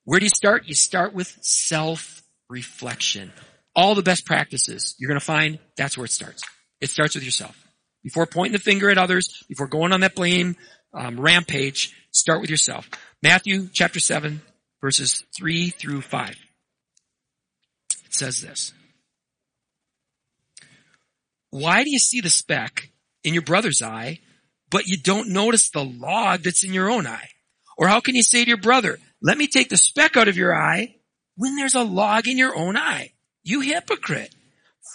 Where 0.04 0.18
do 0.18 0.24
you 0.24 0.30
start? 0.30 0.66
You 0.66 0.74
start 0.74 1.12
with 1.12 1.36
self-reflection. 1.42 3.32
All 3.76 3.94
the 3.94 4.02
best 4.02 4.24
practices 4.24 4.94
you're 4.98 5.08
going 5.08 5.20
to 5.20 5.24
find, 5.24 5.58
that's 5.76 5.96
where 5.98 6.06
it 6.06 6.10
starts. 6.10 6.42
It 6.80 6.90
starts 6.90 7.14
with 7.14 7.24
yourself. 7.24 7.56
Before 8.02 8.26
pointing 8.26 8.52
the 8.52 8.58
finger 8.58 8.90
at 8.90 8.98
others, 8.98 9.44
before 9.48 9.68
going 9.68 9.92
on 9.92 10.00
that 10.00 10.14
blame 10.14 10.56
um, 10.94 11.20
rampage, 11.20 11.94
start 12.10 12.40
with 12.40 12.50
yourself. 12.50 12.88
Matthew 13.22 13.68
chapter 13.72 14.00
7, 14.00 14.42
verses 14.80 15.24
3 15.36 15.70
through 15.70 16.02
5. 16.02 16.30
It 16.30 18.14
says 18.14 18.40
this. 18.40 18.72
Why 21.50 21.84
do 21.84 21.90
you 21.90 21.98
see 21.98 22.20
the 22.20 22.30
speck 22.30 22.90
in 23.24 23.34
your 23.34 23.42
brother's 23.42 23.82
eye, 23.82 24.20
but 24.70 24.86
you 24.86 24.96
don't 24.96 25.28
notice 25.28 25.70
the 25.70 25.84
log 25.84 26.42
that's 26.42 26.64
in 26.64 26.72
your 26.72 26.90
own 26.90 27.06
eye? 27.06 27.28
Or 27.76 27.88
how 27.88 28.00
can 28.00 28.14
you 28.14 28.22
say 28.22 28.44
to 28.44 28.48
your 28.48 28.56
brother, 28.56 28.98
let 29.22 29.38
me 29.38 29.46
take 29.46 29.68
the 29.68 29.76
speck 29.76 30.16
out 30.16 30.28
of 30.28 30.36
your 30.36 30.54
eye 30.54 30.96
when 31.36 31.56
there's 31.56 31.74
a 31.74 31.82
log 31.82 32.26
in 32.26 32.38
your 32.38 32.56
own 32.56 32.76
eye? 32.76 33.12
You 33.44 33.60
hypocrite. 33.60 34.34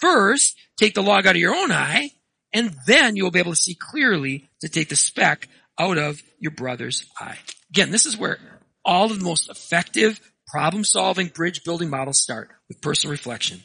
First, 0.00 0.56
take 0.76 0.94
the 0.94 1.02
log 1.02 1.26
out 1.26 1.34
of 1.34 1.40
your 1.40 1.54
own 1.54 1.72
eye, 1.72 2.10
and 2.52 2.74
then 2.86 3.16
you'll 3.16 3.30
be 3.30 3.40
able 3.40 3.52
to 3.52 3.56
see 3.56 3.74
clearly 3.74 4.48
to 4.60 4.68
take 4.68 4.88
the 4.88 4.96
speck 4.96 5.48
out 5.78 5.98
of 5.98 6.22
your 6.38 6.52
brother's 6.52 7.06
eye. 7.18 7.38
Again, 7.70 7.90
this 7.90 8.06
is 8.06 8.16
where 8.16 8.38
all 8.84 9.10
of 9.10 9.18
the 9.18 9.24
most 9.24 9.50
effective 9.50 10.20
problem 10.46 10.84
solving 10.84 11.28
bridge 11.28 11.62
building 11.64 11.90
models 11.90 12.22
start 12.22 12.48
with 12.68 12.80
personal 12.80 13.12
reflection. 13.12 13.62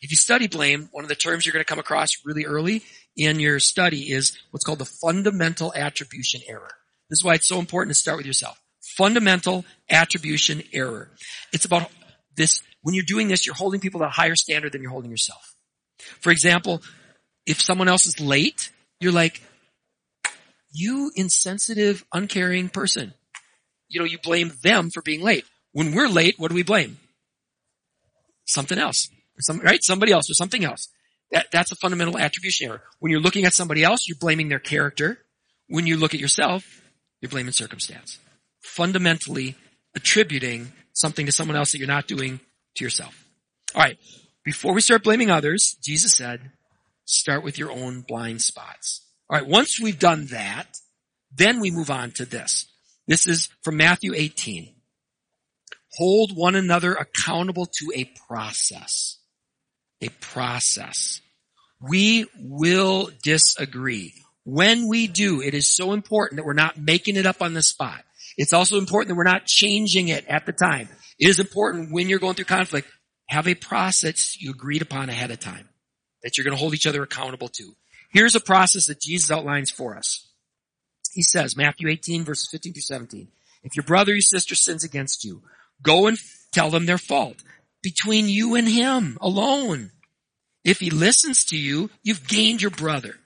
If 0.00 0.10
you 0.10 0.16
study 0.16 0.46
blame, 0.46 0.88
one 0.92 1.04
of 1.04 1.08
the 1.08 1.14
terms 1.14 1.44
you're 1.44 1.52
going 1.52 1.64
to 1.64 1.68
come 1.68 1.78
across 1.78 2.24
really 2.24 2.44
early 2.44 2.82
in 3.16 3.40
your 3.40 3.58
study 3.58 4.12
is 4.12 4.36
what's 4.50 4.64
called 4.64 4.78
the 4.78 4.84
fundamental 4.84 5.72
attribution 5.74 6.42
error. 6.46 6.70
This 7.08 7.20
is 7.20 7.24
why 7.24 7.34
it's 7.34 7.48
so 7.48 7.58
important 7.58 7.94
to 7.94 8.00
start 8.00 8.18
with 8.18 8.26
yourself. 8.26 8.60
Fundamental 8.96 9.64
attribution 9.90 10.62
error. 10.72 11.10
It's 11.52 11.64
about 11.64 11.90
this, 12.36 12.62
when 12.82 12.94
you're 12.94 13.04
doing 13.06 13.28
this, 13.28 13.46
you're 13.46 13.54
holding 13.54 13.80
people 13.80 14.00
to 14.00 14.06
a 14.06 14.10
higher 14.10 14.36
standard 14.36 14.72
than 14.72 14.82
you're 14.82 14.90
holding 14.90 15.10
yourself. 15.10 15.54
For 16.20 16.30
example, 16.30 16.82
if 17.46 17.60
someone 17.60 17.88
else 17.88 18.06
is 18.06 18.20
late, 18.20 18.70
you're 19.00 19.12
like, 19.12 19.42
you 20.76 21.10
insensitive, 21.14 22.04
uncaring 22.12 22.68
person. 22.68 23.14
You 23.88 24.00
know, 24.00 24.06
you 24.06 24.18
blame 24.18 24.52
them 24.62 24.90
for 24.90 25.02
being 25.02 25.22
late. 25.22 25.44
When 25.72 25.94
we're 25.94 26.08
late, 26.08 26.34
what 26.38 26.48
do 26.48 26.54
we 26.54 26.62
blame? 26.62 26.98
Something 28.46 28.78
else. 28.78 29.08
Some, 29.40 29.60
right? 29.60 29.82
Somebody 29.82 30.12
else 30.12 30.30
or 30.30 30.34
something 30.34 30.64
else. 30.64 30.88
That, 31.32 31.46
that's 31.50 31.72
a 31.72 31.76
fundamental 31.76 32.18
attribution 32.18 32.68
error. 32.68 32.82
When 33.00 33.10
you're 33.10 33.20
looking 33.20 33.44
at 33.44 33.54
somebody 33.54 33.82
else, 33.82 34.08
you're 34.08 34.18
blaming 34.18 34.48
their 34.48 34.58
character. 34.58 35.18
When 35.68 35.86
you 35.86 35.96
look 35.96 36.14
at 36.14 36.20
yourself, 36.20 36.82
you're 37.20 37.30
blaming 37.30 37.52
circumstance. 37.52 38.18
Fundamentally 38.60 39.56
attributing 39.94 40.72
something 40.92 41.26
to 41.26 41.32
someone 41.32 41.56
else 41.56 41.72
that 41.72 41.78
you're 41.78 41.86
not 41.86 42.06
doing 42.06 42.40
to 42.76 42.84
yourself. 42.84 43.24
Alright. 43.74 43.98
Before 44.44 44.72
we 44.72 44.80
start 44.80 45.02
blaming 45.02 45.30
others, 45.30 45.76
Jesus 45.82 46.12
said, 46.12 46.52
start 47.04 47.42
with 47.42 47.58
your 47.58 47.72
own 47.72 48.02
blind 48.02 48.42
spots. 48.42 49.05
Alright, 49.30 49.48
once 49.48 49.80
we've 49.80 49.98
done 49.98 50.26
that, 50.26 50.66
then 51.34 51.60
we 51.60 51.70
move 51.70 51.90
on 51.90 52.12
to 52.12 52.24
this. 52.24 52.66
This 53.06 53.26
is 53.26 53.48
from 53.62 53.76
Matthew 53.76 54.12
18. 54.14 54.74
Hold 55.98 56.32
one 56.36 56.54
another 56.54 56.94
accountable 56.94 57.66
to 57.66 57.92
a 57.94 58.10
process 58.28 59.18
a 60.00 60.08
process. 60.20 61.20
We 61.80 62.26
will 62.38 63.10
disagree. 63.22 64.14
When 64.44 64.88
we 64.88 65.06
do, 65.06 65.42
it 65.42 65.54
is 65.54 65.74
so 65.74 65.92
important 65.92 66.38
that 66.38 66.46
we're 66.46 66.52
not 66.52 66.78
making 66.78 67.16
it 67.16 67.26
up 67.26 67.42
on 67.42 67.54
the 67.54 67.62
spot. 67.62 68.02
It's 68.36 68.52
also 68.52 68.78
important 68.78 69.08
that 69.08 69.16
we're 69.16 69.24
not 69.24 69.46
changing 69.46 70.08
it 70.08 70.26
at 70.26 70.46
the 70.46 70.52
time. 70.52 70.88
It 71.18 71.28
is 71.28 71.40
important 71.40 71.92
when 71.92 72.08
you're 72.08 72.18
going 72.18 72.34
through 72.34 72.44
conflict, 72.44 72.88
have 73.28 73.48
a 73.48 73.54
process 73.54 74.40
you 74.40 74.50
agreed 74.50 74.82
upon 74.82 75.08
ahead 75.08 75.30
of 75.30 75.40
time 75.40 75.68
that 76.22 76.36
you're 76.36 76.44
going 76.44 76.56
to 76.56 76.60
hold 76.60 76.74
each 76.74 76.86
other 76.86 77.02
accountable 77.02 77.48
to. 77.48 77.74
Here's 78.16 78.34
a 78.34 78.40
process 78.40 78.86
that 78.86 79.02
Jesus 79.02 79.30
outlines 79.30 79.70
for 79.70 79.94
us. 79.94 80.26
he 81.12 81.20
says, 81.20 81.54
Matthew 81.54 81.86
18 81.90 82.24
verses 82.24 82.48
15 82.50 82.72
through 82.72 82.80
17, 82.80 83.28
if 83.62 83.76
your 83.76 83.82
brother 83.82 84.12
or 84.12 84.14
your 84.14 84.22
sister 84.22 84.54
sins 84.54 84.84
against 84.84 85.22
you, 85.22 85.42
go 85.82 86.06
and 86.06 86.16
tell 86.50 86.70
them 86.70 86.86
their 86.86 86.96
fault 86.96 87.36
between 87.82 88.26
you 88.26 88.54
and 88.54 88.66
him 88.66 89.18
alone. 89.20 89.90
If 90.64 90.80
he 90.80 90.88
listens 90.88 91.44
to 91.46 91.58
you, 91.58 91.90
you've 92.02 92.26
gained 92.26 92.62
your 92.62 92.70
brother. 92.70 93.16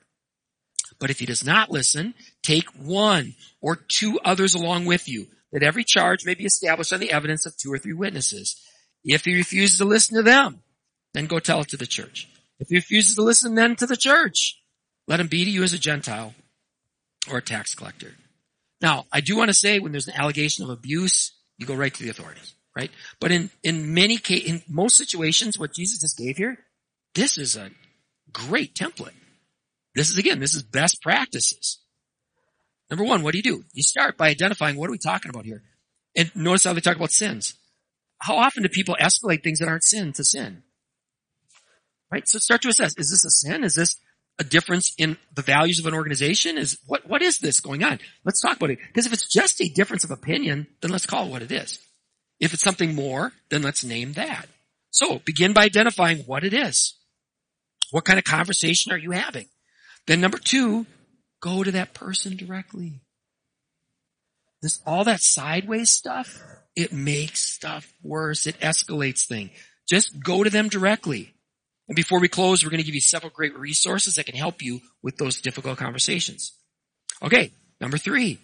But 0.98 1.10
if 1.10 1.20
he 1.20 1.26
does 1.26 1.44
not 1.44 1.70
listen, 1.70 2.12
take 2.42 2.68
one 2.72 3.36
or 3.60 3.76
two 3.76 4.18
others 4.24 4.54
along 4.54 4.86
with 4.86 5.08
you, 5.08 5.28
that 5.52 5.62
every 5.62 5.84
charge 5.84 6.26
may 6.26 6.34
be 6.34 6.46
established 6.46 6.92
on 6.92 6.98
the 6.98 7.12
evidence 7.12 7.46
of 7.46 7.56
two 7.56 7.72
or 7.72 7.78
three 7.78 7.94
witnesses. 7.94 8.60
If 9.04 9.24
he 9.24 9.36
refuses 9.36 9.78
to 9.78 9.84
listen 9.84 10.16
to 10.16 10.24
them, 10.24 10.64
then 11.14 11.26
go 11.26 11.38
tell 11.38 11.60
it 11.60 11.68
to 11.68 11.76
the 11.76 11.86
church. 11.86 12.28
If 12.58 12.70
he 12.70 12.74
refuses 12.74 13.14
to 13.14 13.22
listen 13.22 13.54
then 13.54 13.76
to 13.76 13.86
the 13.86 13.96
church, 13.96 14.56
let 15.10 15.18
him 15.18 15.26
be 15.26 15.44
to 15.44 15.50
you 15.50 15.64
as 15.64 15.72
a 15.72 15.78
Gentile 15.78 16.34
or 17.28 17.38
a 17.38 17.42
tax 17.42 17.74
collector. 17.74 18.14
Now, 18.80 19.06
I 19.12 19.20
do 19.20 19.36
want 19.36 19.48
to 19.48 19.54
say 19.54 19.80
when 19.80 19.90
there's 19.90 20.06
an 20.06 20.14
allegation 20.14 20.62
of 20.62 20.70
abuse, 20.70 21.32
you 21.58 21.66
go 21.66 21.74
right 21.74 21.92
to 21.92 22.02
the 22.04 22.10
authorities, 22.10 22.54
right? 22.76 22.92
But 23.18 23.32
in, 23.32 23.50
in 23.64 23.92
many 23.92 24.18
cases, 24.18 24.48
in 24.48 24.62
most 24.68 24.96
situations, 24.96 25.58
what 25.58 25.74
Jesus 25.74 25.98
just 25.98 26.16
gave 26.16 26.36
here, 26.36 26.60
this 27.16 27.38
is 27.38 27.56
a 27.56 27.72
great 28.32 28.76
template. 28.76 29.16
This 29.96 30.10
is 30.10 30.16
again, 30.16 30.38
this 30.38 30.54
is 30.54 30.62
best 30.62 31.02
practices. 31.02 31.80
Number 32.88 33.04
one, 33.04 33.24
what 33.24 33.32
do 33.32 33.38
you 33.38 33.42
do? 33.42 33.64
You 33.72 33.82
start 33.82 34.16
by 34.16 34.28
identifying 34.28 34.76
what 34.76 34.88
are 34.88 34.92
we 34.92 34.98
talking 34.98 35.30
about 35.30 35.44
here? 35.44 35.64
And 36.14 36.30
notice 36.36 36.62
how 36.62 36.72
they 36.72 36.80
talk 36.80 36.96
about 36.96 37.10
sins. 37.10 37.54
How 38.18 38.36
often 38.36 38.62
do 38.62 38.68
people 38.68 38.96
escalate 39.00 39.42
things 39.42 39.58
that 39.58 39.68
aren't 39.68 39.82
sin 39.82 40.12
to 40.12 40.22
sin? 40.22 40.62
Right? 42.12 42.28
So 42.28 42.38
start 42.38 42.62
to 42.62 42.68
assess, 42.68 42.96
is 42.96 43.10
this 43.10 43.24
a 43.24 43.30
sin? 43.30 43.64
Is 43.64 43.74
this 43.74 43.96
a 44.38 44.44
difference 44.44 44.94
in 44.96 45.16
the 45.34 45.42
values 45.42 45.78
of 45.78 45.86
an 45.86 45.94
organization? 45.94 46.58
Is 46.58 46.78
what, 46.86 47.08
what 47.08 47.22
is 47.22 47.38
this 47.38 47.60
going 47.60 47.82
on? 47.82 47.98
Let's 48.24 48.40
talk 48.40 48.56
about 48.56 48.70
it. 48.70 48.78
Because 48.86 49.06
if 49.06 49.12
it's 49.12 49.28
just 49.28 49.60
a 49.60 49.68
difference 49.68 50.04
of 50.04 50.10
opinion, 50.10 50.66
then 50.80 50.90
let's 50.90 51.06
call 51.06 51.26
it 51.26 51.30
what 51.30 51.42
it 51.42 51.52
is. 51.52 51.78
If 52.38 52.54
it's 52.54 52.62
something 52.62 52.94
more, 52.94 53.32
then 53.50 53.62
let's 53.62 53.84
name 53.84 54.14
that. 54.14 54.46
So 54.90 55.20
begin 55.24 55.52
by 55.52 55.64
identifying 55.64 56.20
what 56.20 56.44
it 56.44 56.54
is. 56.54 56.94
What 57.90 58.04
kind 58.04 58.18
of 58.18 58.24
conversation 58.24 58.92
are 58.92 58.98
you 58.98 59.10
having? 59.10 59.46
Then 60.06 60.20
number 60.20 60.38
two, 60.38 60.86
go 61.40 61.62
to 61.62 61.72
that 61.72 61.94
person 61.94 62.36
directly. 62.36 63.00
This, 64.62 64.80
all 64.86 65.04
that 65.04 65.20
sideways 65.20 65.90
stuff, 65.90 66.42
it 66.76 66.92
makes 66.92 67.40
stuff 67.40 67.92
worse. 68.02 68.46
It 68.46 68.60
escalates 68.60 69.26
things. 69.26 69.50
Just 69.88 70.22
go 70.22 70.44
to 70.44 70.50
them 70.50 70.68
directly. 70.68 71.34
And 71.90 71.96
before 71.96 72.20
we 72.20 72.28
close, 72.28 72.62
we're 72.62 72.70
going 72.70 72.78
to 72.78 72.86
give 72.86 72.94
you 72.94 73.00
several 73.00 73.32
great 73.32 73.58
resources 73.58 74.14
that 74.14 74.26
can 74.26 74.36
help 74.36 74.62
you 74.62 74.80
with 75.02 75.16
those 75.16 75.40
difficult 75.40 75.76
conversations. 75.76 76.52
Okay, 77.20 77.50
number 77.80 77.98
three. 77.98 78.38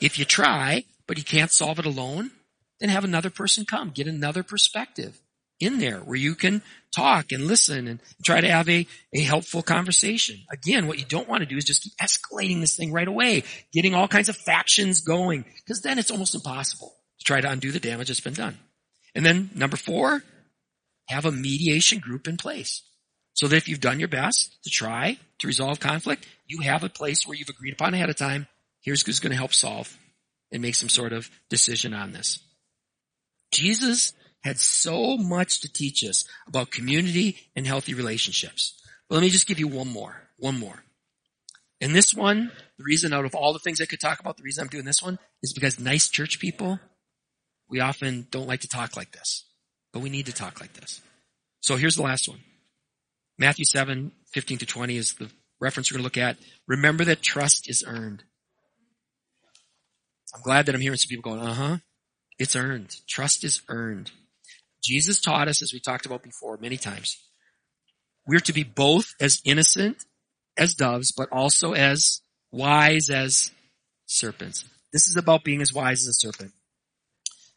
If 0.00 0.20
you 0.20 0.24
try, 0.24 0.84
but 1.08 1.18
you 1.18 1.24
can't 1.24 1.50
solve 1.50 1.80
it 1.80 1.84
alone, 1.84 2.30
then 2.78 2.90
have 2.90 3.02
another 3.02 3.28
person 3.28 3.64
come. 3.64 3.90
Get 3.90 4.06
another 4.06 4.44
perspective 4.44 5.20
in 5.58 5.80
there 5.80 5.98
where 5.98 6.16
you 6.16 6.36
can 6.36 6.62
talk 6.94 7.32
and 7.32 7.48
listen 7.48 7.88
and 7.88 7.98
try 8.24 8.40
to 8.40 8.48
have 8.48 8.68
a, 8.68 8.86
a 9.12 9.22
helpful 9.22 9.62
conversation. 9.62 10.36
Again, 10.52 10.86
what 10.86 11.00
you 11.00 11.04
don't 11.04 11.28
want 11.28 11.40
to 11.40 11.48
do 11.48 11.56
is 11.56 11.64
just 11.64 11.82
keep 11.82 11.94
escalating 12.00 12.60
this 12.60 12.76
thing 12.76 12.92
right 12.92 13.08
away, 13.08 13.42
getting 13.72 13.96
all 13.96 14.06
kinds 14.06 14.28
of 14.28 14.36
factions 14.36 15.00
going, 15.00 15.44
because 15.66 15.82
then 15.82 15.98
it's 15.98 16.12
almost 16.12 16.36
impossible 16.36 16.94
to 17.18 17.24
try 17.24 17.40
to 17.40 17.50
undo 17.50 17.72
the 17.72 17.80
damage 17.80 18.06
that's 18.06 18.20
been 18.20 18.32
done. 18.32 18.58
And 19.12 19.26
then 19.26 19.50
number 19.56 19.76
four, 19.76 20.22
have 21.08 21.24
a 21.24 21.32
mediation 21.32 21.98
group 21.98 22.28
in 22.28 22.36
place. 22.36 22.82
So 23.34 23.48
that 23.48 23.56
if 23.56 23.68
you've 23.68 23.80
done 23.80 23.98
your 23.98 24.08
best 24.08 24.62
to 24.64 24.70
try 24.70 25.18
to 25.38 25.46
resolve 25.46 25.80
conflict, 25.80 26.26
you 26.46 26.60
have 26.60 26.84
a 26.84 26.88
place 26.88 27.26
where 27.26 27.36
you've 27.36 27.48
agreed 27.48 27.72
upon 27.72 27.94
ahead 27.94 28.10
of 28.10 28.16
time, 28.16 28.46
here's 28.82 29.04
who's 29.04 29.20
going 29.20 29.30
to 29.30 29.38
help 29.38 29.54
solve 29.54 29.96
and 30.52 30.60
make 30.60 30.74
some 30.74 30.90
sort 30.90 31.12
of 31.12 31.30
decision 31.48 31.94
on 31.94 32.12
this. 32.12 32.40
Jesus 33.52 34.12
had 34.44 34.58
so 34.58 35.16
much 35.16 35.60
to 35.60 35.72
teach 35.72 36.04
us 36.04 36.24
about 36.46 36.70
community 36.70 37.36
and 37.56 37.66
healthy 37.66 37.94
relationships. 37.94 38.78
But 39.08 39.16
let 39.16 39.22
me 39.22 39.30
just 39.30 39.46
give 39.46 39.58
you 39.58 39.68
one 39.68 39.88
more, 39.88 40.16
one 40.36 40.58
more. 40.58 40.82
And 41.80 41.94
this 41.94 42.14
one, 42.14 42.52
the 42.78 42.84
reason 42.84 43.12
out 43.12 43.24
of 43.24 43.34
all 43.34 43.52
the 43.52 43.58
things 43.58 43.80
I 43.80 43.86
could 43.86 44.00
talk 44.00 44.20
about, 44.20 44.36
the 44.36 44.42
reason 44.42 44.62
I'm 44.62 44.68
doing 44.68 44.84
this 44.84 45.02
one 45.02 45.18
is 45.42 45.52
because 45.52 45.80
nice 45.80 46.08
church 46.08 46.38
people, 46.38 46.78
we 47.68 47.80
often 47.80 48.26
don't 48.30 48.46
like 48.46 48.60
to 48.60 48.68
talk 48.68 48.96
like 48.96 49.12
this. 49.12 49.44
But 49.92 50.00
we 50.00 50.10
need 50.10 50.26
to 50.26 50.32
talk 50.32 50.60
like 50.60 50.72
this. 50.72 51.00
So 51.60 51.76
here's 51.76 51.96
the 51.96 52.02
last 52.02 52.28
one. 52.28 52.40
Matthew 53.38 53.64
7, 53.64 54.12
15 54.32 54.58
to 54.58 54.66
20 54.66 54.96
is 54.96 55.14
the 55.14 55.30
reference 55.60 55.90
we're 55.90 55.98
going 55.98 56.10
to 56.10 56.20
look 56.20 56.28
at. 56.28 56.36
Remember 56.66 57.04
that 57.04 57.22
trust 57.22 57.68
is 57.68 57.84
earned. 57.86 58.22
I'm 60.34 60.42
glad 60.42 60.66
that 60.66 60.74
I'm 60.74 60.80
hearing 60.80 60.98
some 60.98 61.08
people 61.08 61.30
going, 61.30 61.46
uh 61.46 61.54
huh. 61.54 61.76
It's 62.38 62.56
earned. 62.56 62.96
Trust 63.08 63.44
is 63.44 63.62
earned. 63.68 64.10
Jesus 64.82 65.20
taught 65.20 65.48
us, 65.48 65.62
as 65.62 65.72
we 65.72 65.80
talked 65.80 66.06
about 66.06 66.22
before 66.22 66.56
many 66.56 66.76
times, 66.76 67.16
we're 68.26 68.40
to 68.40 68.52
be 68.52 68.64
both 68.64 69.14
as 69.20 69.40
innocent 69.44 70.04
as 70.56 70.74
doves, 70.74 71.12
but 71.12 71.28
also 71.30 71.72
as 71.72 72.20
wise 72.50 73.10
as 73.10 73.50
serpents. 74.06 74.64
This 74.92 75.06
is 75.06 75.16
about 75.16 75.44
being 75.44 75.62
as 75.62 75.72
wise 75.72 76.00
as 76.02 76.08
a 76.08 76.12
serpent. 76.12 76.52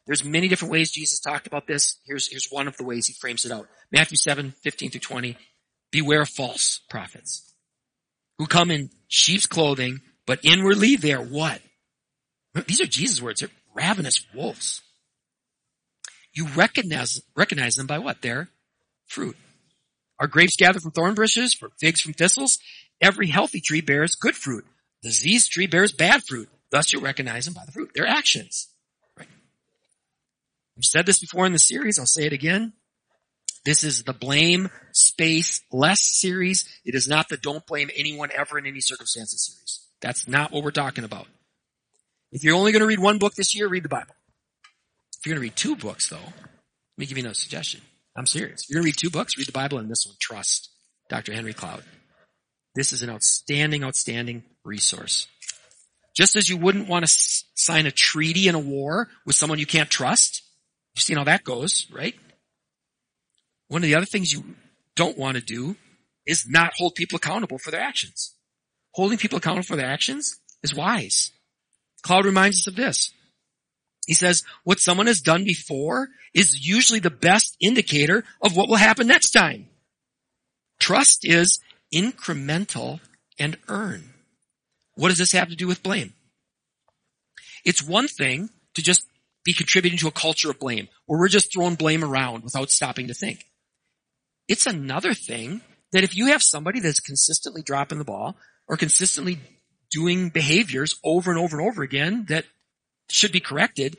There's 0.06 0.24
many 0.24 0.48
different 0.48 0.72
ways 0.72 0.92
Jesus 0.92 1.20
talked 1.20 1.48
about 1.48 1.68
this. 1.68 2.00
Here's, 2.06 2.30
here's 2.30 2.48
one 2.50 2.68
of 2.68 2.78
the 2.78 2.84
ways 2.84 3.08
he 3.08 3.14
frames 3.14 3.46
it 3.46 3.52
out. 3.52 3.68
Matthew 3.92 4.18
7, 4.18 4.54
15 4.62 4.92
through 4.92 5.02
20. 5.02 5.38
Beware 5.92 6.22
of 6.22 6.30
false 6.30 6.82
prophets 6.90 7.54
who 8.38 8.48
come 8.48 8.72
in 8.72 8.90
sheep's 9.08 9.46
clothing, 9.46 10.02
but 10.26 10.40
inwardly 10.44 10.96
they're 10.96 11.22
what? 11.22 11.62
These 12.68 12.82
are 12.82 12.86
Jesus' 12.86 13.22
words. 13.22 13.40
They're 13.42 13.50
ravenous 13.74 14.26
wolves. 14.34 14.82
You 16.34 16.48
recognize, 16.48 17.22
recognize 17.36 17.76
them 17.76 17.88
by 17.88 18.00
what? 18.00 18.22
Their 18.22 18.50
fruit. 19.08 19.38
Are 20.20 20.28
grapes 20.28 20.56
gathered 20.56 20.82
from 20.82 20.92
thorn 20.92 21.16
bushes, 21.16 21.54
from 21.54 21.72
figs 21.80 22.02
from 22.02 22.14
thistles? 22.14 22.60
Every 23.02 23.28
healthy 23.28 23.62
tree 23.62 23.82
bears 23.82 24.16
good 24.16 24.36
fruit. 24.36 24.66
The 25.04 25.10
diseased 25.10 25.52
tree 25.52 25.68
bears 25.68 25.92
bad 25.92 26.24
fruit. 26.24 26.50
Thus 26.72 26.94
you 26.94 27.00
recognize 27.00 27.46
them 27.46 27.54
by 27.54 27.64
the 27.66 27.72
fruit. 27.72 27.92
Their 27.94 28.08
actions. 28.08 28.70
We've 30.76 30.84
said 30.84 31.06
this 31.06 31.20
before 31.20 31.46
in 31.46 31.54
the 31.54 31.60
series. 31.60 32.00
I'll 32.00 32.06
say 32.06 32.26
it 32.26 32.34
again. 32.34 32.74
This 33.64 33.84
is 33.84 34.04
the 34.04 34.14
blame 34.14 34.70
space 34.94 35.62
less 35.72 36.02
series. 36.02 36.66
It 36.86 36.96
is 36.96 37.08
not 37.08 37.30
the 37.30 37.38
don't 37.38 37.66
blame 37.66 37.90
anyone 37.96 38.30
ever 38.36 38.60
in 38.60 38.68
any 38.68 38.82
circumstances 38.82 39.46
series. 39.46 39.88
That's 40.02 40.28
not 40.28 40.52
what 40.52 40.64
we're 40.64 40.72
talking 40.72 41.04
about. 41.04 41.28
If 42.32 42.44
you're 42.44 42.56
only 42.56 42.72
going 42.72 42.82
to 42.82 42.88
read 42.88 43.00
one 43.00 43.18
book 43.18 43.34
this 43.34 43.56
year, 43.56 43.68
read 43.68 43.84
the 43.84 43.90
Bible. 43.90 44.16
If 45.18 45.26
you're 45.26 45.34
going 45.34 45.42
to 45.42 45.50
read 45.50 45.56
two 45.56 45.76
books 45.76 46.10
though, 46.10 46.18
let 46.18 46.98
me 46.98 47.06
give 47.06 47.18
you 47.18 47.24
another 47.24 47.34
suggestion. 47.34 47.82
I'm 48.16 48.28
serious. 48.28 48.64
If 48.64 48.70
you're 48.70 48.82
going 48.82 48.84
to 48.84 48.90
read 48.90 48.98
two 48.98 49.10
books, 49.10 49.38
read 49.38 49.48
the 49.48 49.52
Bible 49.52 49.80
and 49.80 49.90
this 49.90 50.06
one, 50.06 50.16
Trust, 50.20 50.70
Dr. 51.10 51.34
Henry 51.34 51.54
Cloud. 51.54 51.84
This 52.76 52.92
is 52.92 53.02
an 53.02 53.10
outstanding, 53.10 53.84
outstanding 53.84 54.44
resource. 54.64 55.28
Just 56.16 56.36
as 56.36 56.50
you 56.50 56.58
wouldn't 56.58 56.88
want 56.88 57.06
to 57.06 57.14
sign 57.56 57.88
a 57.88 57.92
treaty 57.92 58.48
in 58.48 58.56
a 58.56 58.60
war 58.60 59.10
with 59.26 59.36
someone 59.36 59.60
you 59.60 59.66
can't 59.66 59.90
trust, 59.90 60.44
You've 60.96 61.04
seen 61.04 61.18
how 61.18 61.26
that 61.26 61.44
goes, 61.44 61.88
right? 61.92 62.16
One 63.68 63.84
of 63.84 63.88
the 63.88 63.96
other 63.96 64.06
things 64.06 64.32
you 64.32 64.56
don't 64.96 65.18
want 65.18 65.36
to 65.36 65.44
do 65.44 65.76
is 66.26 66.48
not 66.48 66.74
hold 66.76 66.96
people 66.96 67.18
accountable 67.18 67.58
for 67.58 67.72
their 67.72 67.82
actions. 67.82 68.34
Holding 68.94 69.18
people 69.18 69.38
accountable 69.38 69.66
for 69.66 69.76
their 69.76 69.90
actions 69.90 70.40
is 70.64 70.74
wise. 70.74 71.32
Cloud 72.02 72.26
reminds 72.26 72.60
us 72.60 72.68
of 72.68 72.76
this. 72.76 73.12
He 74.08 74.14
says, 74.14 74.44
what 74.64 74.80
someone 74.80 75.08
has 75.08 75.20
done 75.20 75.44
before 75.44 76.10
is 76.34 76.66
usually 76.68 77.00
the 77.00 77.10
best 77.10 77.58
indicator 77.60 78.24
of 78.42 78.56
what 78.56 78.70
will 78.70 78.76
happen 78.76 79.08
next 79.08 79.32
time. 79.32 79.68
Trust 80.80 81.26
is 81.26 81.60
incremental 81.94 83.00
and 83.40 83.58
earn. 83.68 84.14
What 84.96 85.10
does 85.10 85.18
this 85.18 85.32
have 85.32 85.50
to 85.50 85.56
do 85.56 85.68
with 85.68 85.84
blame? 85.84 86.14
It's 87.66 87.82
one 87.82 88.08
thing 88.08 88.50
to 88.76 88.84
just 88.84 89.06
be 89.46 89.54
contributing 89.54 90.00
to 90.00 90.08
a 90.08 90.12
culture 90.12 90.50
of 90.50 90.60
blame 90.60 90.90
where 91.06 91.20
we're 91.20 91.30
just 91.30 91.54
throwing 91.54 91.76
blame 91.76 92.04
around 92.04 92.44
without 92.44 92.72
stopping 92.72 93.08
to 93.08 93.14
think. 93.14 93.46
It's 94.50 94.66
another 94.66 95.14
thing 95.14 95.62
that 95.92 96.04
if 96.04 96.16
you 96.16 96.28
have 96.28 96.44
somebody 96.44 96.82
that's 96.82 97.00
consistently 97.00 97.62
dropping 97.62 98.00
the 98.00 98.04
ball 98.04 98.36
or 98.68 98.76
consistently 98.76 99.40
doing 99.92 100.30
behaviors 100.30 101.00
over 101.04 101.32
and 101.32 101.40
over 101.40 101.58
and 101.58 101.68
over 101.68 101.84
again 101.84 102.26
that 102.28 102.44
should 103.10 103.32
be 103.32 103.40
corrected, 103.40 103.96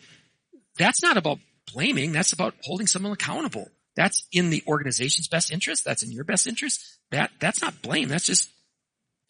that's 0.76 1.02
not 1.02 1.16
about 1.16 1.38
blaming. 1.72 2.12
That's 2.12 2.32
about 2.32 2.54
holding 2.62 2.86
someone 2.86 3.12
accountable. 3.12 3.68
That's 3.94 4.26
in 4.30 4.50
the 4.50 4.62
organization's 4.66 5.28
best 5.28 5.50
interest. 5.50 5.84
That's 5.84 6.02
in 6.02 6.12
your 6.12 6.24
best 6.24 6.46
interest. 6.46 6.84
That, 7.12 7.30
that's 7.40 7.62
not 7.62 7.80
blame. 7.82 8.08
That's 8.08 8.26
just 8.26 8.50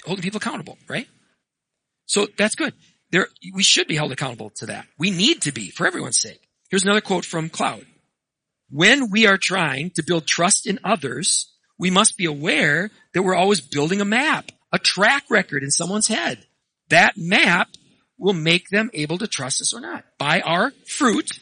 holding 0.05 0.23
people 0.23 0.39
accountable, 0.39 0.77
right? 0.89 1.07
So 2.07 2.27
that's 2.37 2.55
good. 2.55 2.73
There, 3.11 3.29
we 3.55 3.63
should 3.63 3.87
be 3.87 3.97
held 3.97 4.13
accountable 4.13 4.51
to 4.57 4.67
that. 4.67 4.87
We 4.99 5.11
need 5.11 5.43
to 5.43 5.53
be 5.53 5.71
for 5.71 5.87
everyone's 5.87 6.21
sake. 6.21 6.41
Here's 6.71 6.83
another 6.85 7.01
quote 7.01 7.25
from 7.25 7.49
Cloud. 7.49 7.87
When 8.69 9.11
we 9.11 9.27
are 9.27 9.39
trying 9.39 9.91
to 9.91 10.03
build 10.03 10.27
trust 10.27 10.67
in 10.67 10.81
others, 10.83 11.53
we 11.79 11.91
must 11.91 12.17
be 12.17 12.25
aware 12.25 12.91
that 13.15 13.23
we're 13.23 13.37
always 13.37 13.61
building 13.61 14.01
a 14.01 14.05
map, 14.05 14.51
a 14.73 14.79
track 14.79 15.25
record 15.31 15.63
in 15.63 15.71
someone's 15.71 16.09
head. 16.09 16.47
that 16.89 17.15
map 17.17 17.69
will 18.19 18.33
make 18.33 18.69
them 18.71 18.91
able 18.95 19.19
to 19.19 19.27
trust 19.27 19.61
us 19.61 19.75
or 19.75 19.81
not. 19.81 20.05
By 20.19 20.41
our 20.41 20.73
fruit, 20.87 21.39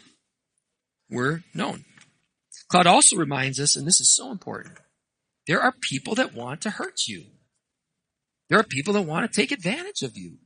we're 1.11 1.45
known. 1.55 1.85
Cloud 2.69 2.87
also 2.87 3.17
reminds 3.17 3.61
us, 3.61 3.77
and 3.77 3.87
this 3.87 4.01
is 4.01 4.15
so 4.15 4.31
important, 4.31 4.79
there 5.47 5.61
are 5.61 5.73
people 5.81 6.15
that 6.17 6.35
want 6.35 6.63
to 6.63 6.71
hurt 6.71 7.07
you. 7.07 7.25
There 8.49 8.59
are 8.59 8.65
people 8.65 8.95
that 8.95 9.03
want 9.03 9.31
to 9.31 9.41
take 9.41 9.53
advantage 9.53 10.03
of 10.03 10.17
you. 10.17 10.39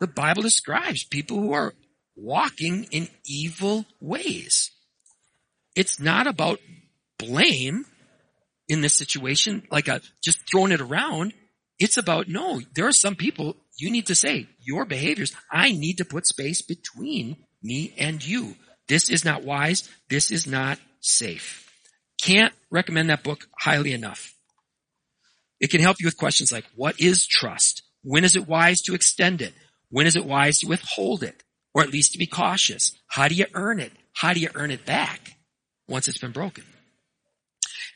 The 0.00 0.06
Bible 0.06 0.42
describes 0.42 1.04
people 1.04 1.38
who 1.38 1.52
are 1.52 1.74
walking 2.16 2.86
in 2.90 3.08
evil 3.26 3.84
ways. 4.00 4.70
It's 5.74 6.00
not 6.00 6.26
about 6.26 6.60
blame 7.18 7.84
in 8.68 8.80
this 8.80 8.94
situation, 8.94 9.66
like 9.70 9.88
a, 9.88 10.00
just 10.22 10.40
throwing 10.50 10.72
it 10.72 10.80
around. 10.80 11.32
It's 11.78 11.96
about, 11.96 12.28
no, 12.28 12.60
there 12.74 12.86
are 12.86 12.92
some 12.92 13.14
people 13.14 13.56
you 13.76 13.90
need 13.90 14.06
to 14.06 14.14
say, 14.14 14.48
your 14.60 14.84
behaviors, 14.84 15.34
I 15.50 15.72
need 15.72 15.98
to 15.98 16.04
put 16.04 16.26
space 16.26 16.62
between 16.62 17.36
me 17.62 17.94
and 17.96 18.24
you. 18.24 18.56
This 18.88 19.10
is 19.10 19.24
not 19.24 19.44
wise. 19.44 19.88
This 20.08 20.30
is 20.30 20.46
not 20.46 20.78
safe. 21.00 21.70
Can't 22.20 22.52
recommend 22.70 23.10
that 23.10 23.22
book 23.22 23.46
highly 23.60 23.92
enough. 23.92 24.34
It 25.60 25.70
can 25.70 25.80
help 25.80 25.98
you 26.00 26.06
with 26.06 26.16
questions 26.16 26.52
like, 26.52 26.64
what 26.74 27.00
is 27.00 27.26
trust? 27.26 27.82
When 28.02 28.24
is 28.24 28.36
it 28.36 28.48
wise 28.48 28.82
to 28.82 28.94
extend 28.94 29.42
it? 29.42 29.54
When 29.90 30.06
is 30.06 30.16
it 30.16 30.24
wise 30.24 30.60
to 30.60 30.68
withhold 30.68 31.22
it? 31.22 31.42
Or 31.74 31.82
at 31.82 31.92
least 31.92 32.12
to 32.12 32.18
be 32.18 32.26
cautious? 32.26 32.98
How 33.06 33.28
do 33.28 33.34
you 33.34 33.46
earn 33.54 33.78
it? 33.78 33.92
How 34.14 34.32
do 34.32 34.40
you 34.40 34.48
earn 34.54 34.70
it 34.70 34.84
back 34.84 35.36
once 35.86 36.08
it's 36.08 36.18
been 36.18 36.32
broken? 36.32 36.64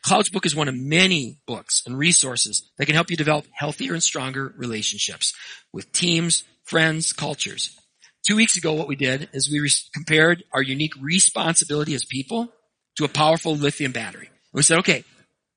Cloud's 0.02 0.30
book 0.30 0.46
is 0.46 0.54
one 0.54 0.68
of 0.68 0.74
many 0.74 1.38
books 1.46 1.82
and 1.86 1.96
resources 1.96 2.68
that 2.76 2.86
can 2.86 2.94
help 2.94 3.10
you 3.10 3.16
develop 3.16 3.46
healthier 3.52 3.92
and 3.92 4.02
stronger 4.02 4.52
relationships 4.56 5.32
with 5.72 5.92
teams, 5.92 6.44
friends, 6.64 7.12
cultures. 7.12 7.78
Two 8.26 8.36
weeks 8.36 8.56
ago, 8.56 8.72
what 8.72 8.88
we 8.88 8.96
did 8.96 9.28
is 9.32 9.50
we 9.50 9.60
re- 9.60 9.70
compared 9.94 10.44
our 10.52 10.62
unique 10.62 10.92
responsibility 11.00 11.94
as 11.94 12.04
people 12.04 12.52
to 12.96 13.04
a 13.04 13.08
powerful 13.08 13.56
lithium 13.56 13.92
battery. 13.92 14.28
We 14.52 14.62
said, 14.62 14.78
okay, 14.78 15.04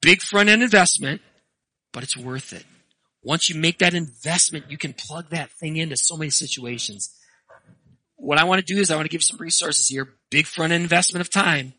big 0.01 0.21
front 0.21 0.49
end 0.49 0.63
investment, 0.63 1.21
but 1.91 2.03
it's 2.03 2.17
worth 2.17 2.53
it. 2.53 2.65
Once 3.25 3.49
you 3.49 3.59
make 3.59 3.79
that 3.79 3.95
investment, 3.95 4.69
you 4.69 4.77
can 4.77 4.93
plug 4.93 5.31
that 5.31 5.49
thing 5.53 5.77
into 5.77 5.97
so 5.97 6.15
many 6.15 6.29
situations. 6.29 7.09
What 8.17 8.37
I 8.37 8.43
want 8.43 8.65
to 8.65 8.73
do 8.73 8.79
is 8.79 8.91
I 8.91 8.95
want 8.95 9.05
to 9.05 9.09
give 9.09 9.21
you 9.21 9.23
some 9.23 9.39
resources 9.39 9.87
here. 9.87 10.07
Big 10.29 10.45
front 10.45 10.71
investment 10.71 11.21
of 11.21 11.31
time, 11.31 11.73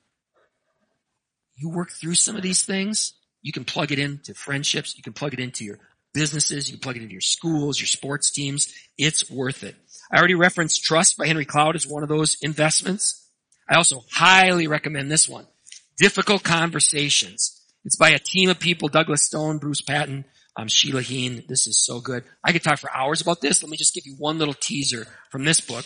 you 1.55 1.71
work 1.71 1.93
through 1.93 2.17
some 2.17 2.35
of 2.35 2.43
these 2.43 2.65
things, 2.65 3.15
you 3.43 3.53
can 3.53 3.65
plug 3.65 3.93
it 3.93 4.01
into 4.01 4.35
friendships, 4.35 4.97
you 4.97 5.05
can 5.05 5.13
plug 5.13 5.35
it 5.35 5.41
into 5.41 5.65
your 5.65 5.79
businesses, 6.13 6.69
you 6.69 6.77
can 6.77 6.81
plug 6.81 6.97
it 6.97 7.03
into 7.03 7.13
your 7.13 7.21
schools, 7.21 7.79
your 7.79 7.87
sports 7.87 8.33
teams. 8.33 8.75
It's 8.99 9.31
worth 9.31 9.63
it. 9.63 9.77
I 10.13 10.19
already 10.19 10.35
referenced 10.35 10.83
Trust 10.83 11.17
by 11.17 11.29
Henry 11.29 11.45
Cloud 11.45 11.77
as 11.77 11.87
one 11.87 12.03
of 12.03 12.09
those 12.09 12.37
investments. 12.43 13.25
I 13.69 13.77
also 13.77 14.03
highly 14.11 14.67
recommend 14.67 15.13
this 15.13 15.29
one. 15.29 15.47
Difficult 15.97 16.43
Conversations. 16.43 17.63
It's 17.85 17.97
by 17.97 18.11
a 18.11 18.19
team 18.19 18.51
of 18.51 18.59
people, 18.59 18.89
Douglas 18.89 19.25
Stone, 19.25 19.59
Bruce 19.59 19.81
Patton, 19.81 20.25
um, 20.57 20.69
Sheila 20.69 21.03
Heen. 21.03 21.45
This 21.49 21.67
is 21.67 21.85
so 21.85 22.01
good. 22.01 22.25
I 22.43 22.53
could 22.53 22.63
talk 22.63 22.79
for 22.79 22.91
hours 22.91 23.21
about 23.21 23.41
this. 23.41 23.63
Let 23.63 23.71
me 23.71 23.77
just 23.77 23.95
give 23.95 24.07
you 24.07 24.15
one 24.19 24.39
little 24.39 24.55
teaser 24.55 25.07
from 25.31 25.45
this 25.45 25.61
book. 25.61 25.85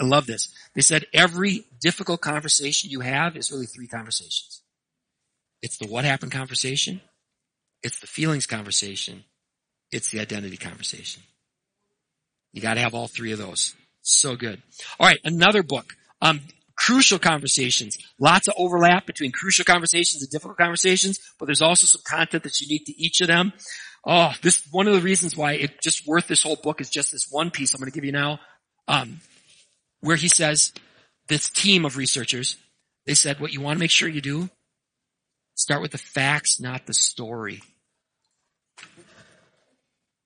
I 0.00 0.04
love 0.04 0.26
this. 0.26 0.48
They 0.74 0.80
said 0.80 1.06
every 1.12 1.64
difficult 1.80 2.20
conversation 2.20 2.90
you 2.90 3.00
have 3.00 3.36
is 3.36 3.50
really 3.50 3.66
three 3.66 3.88
conversations. 3.88 4.62
It's 5.62 5.78
the 5.78 5.86
what 5.86 6.04
happened 6.04 6.32
conversation. 6.32 7.00
It's 7.82 8.00
the 8.00 8.06
feelings 8.06 8.46
conversation. 8.46 9.24
It's 9.90 10.10
the 10.10 10.20
identity 10.20 10.56
conversation. 10.56 11.22
You 12.52 12.62
gotta 12.62 12.80
have 12.80 12.94
all 12.94 13.08
three 13.08 13.32
of 13.32 13.38
those. 13.38 13.74
So 14.02 14.36
good. 14.36 14.62
Alright, 15.00 15.20
another 15.24 15.62
book. 15.62 15.94
Um, 16.20 16.40
crucial 16.88 17.18
conversations. 17.18 17.98
Lots 18.18 18.48
of 18.48 18.54
overlap 18.56 19.06
between 19.06 19.30
crucial 19.30 19.64
conversations 19.64 20.22
and 20.22 20.30
difficult 20.30 20.56
conversations, 20.56 21.18
but 21.38 21.46
there's 21.46 21.60
also 21.60 21.86
some 21.86 22.00
content 22.06 22.44
that's 22.44 22.62
unique 22.62 22.86
to 22.86 22.98
each 22.98 23.20
of 23.20 23.26
them. 23.26 23.52
Oh, 24.06 24.32
this, 24.42 24.66
one 24.70 24.88
of 24.88 24.94
the 24.94 25.02
reasons 25.02 25.36
why 25.36 25.52
it's 25.52 25.74
just 25.82 26.06
worth 26.06 26.28
this 26.28 26.42
whole 26.42 26.56
book 26.56 26.80
is 26.80 26.88
just 26.88 27.12
this 27.12 27.28
one 27.30 27.50
piece 27.50 27.74
I'm 27.74 27.80
gonna 27.80 27.90
give 27.90 28.04
you 28.04 28.12
now, 28.12 28.40
um, 28.86 29.20
where 30.00 30.16
he 30.16 30.28
says, 30.28 30.72
this 31.26 31.50
team 31.50 31.84
of 31.84 31.98
researchers, 31.98 32.56
they 33.04 33.12
said, 33.12 33.38
what 33.38 33.52
you 33.52 33.60
want 33.60 33.76
to 33.76 33.80
make 33.80 33.90
sure 33.90 34.08
you 34.08 34.22
do 34.22 34.48
Start 35.58 35.82
with 35.82 35.90
the 35.90 35.98
facts, 35.98 36.60
not 36.60 36.86
the 36.86 36.94
story. 36.94 37.60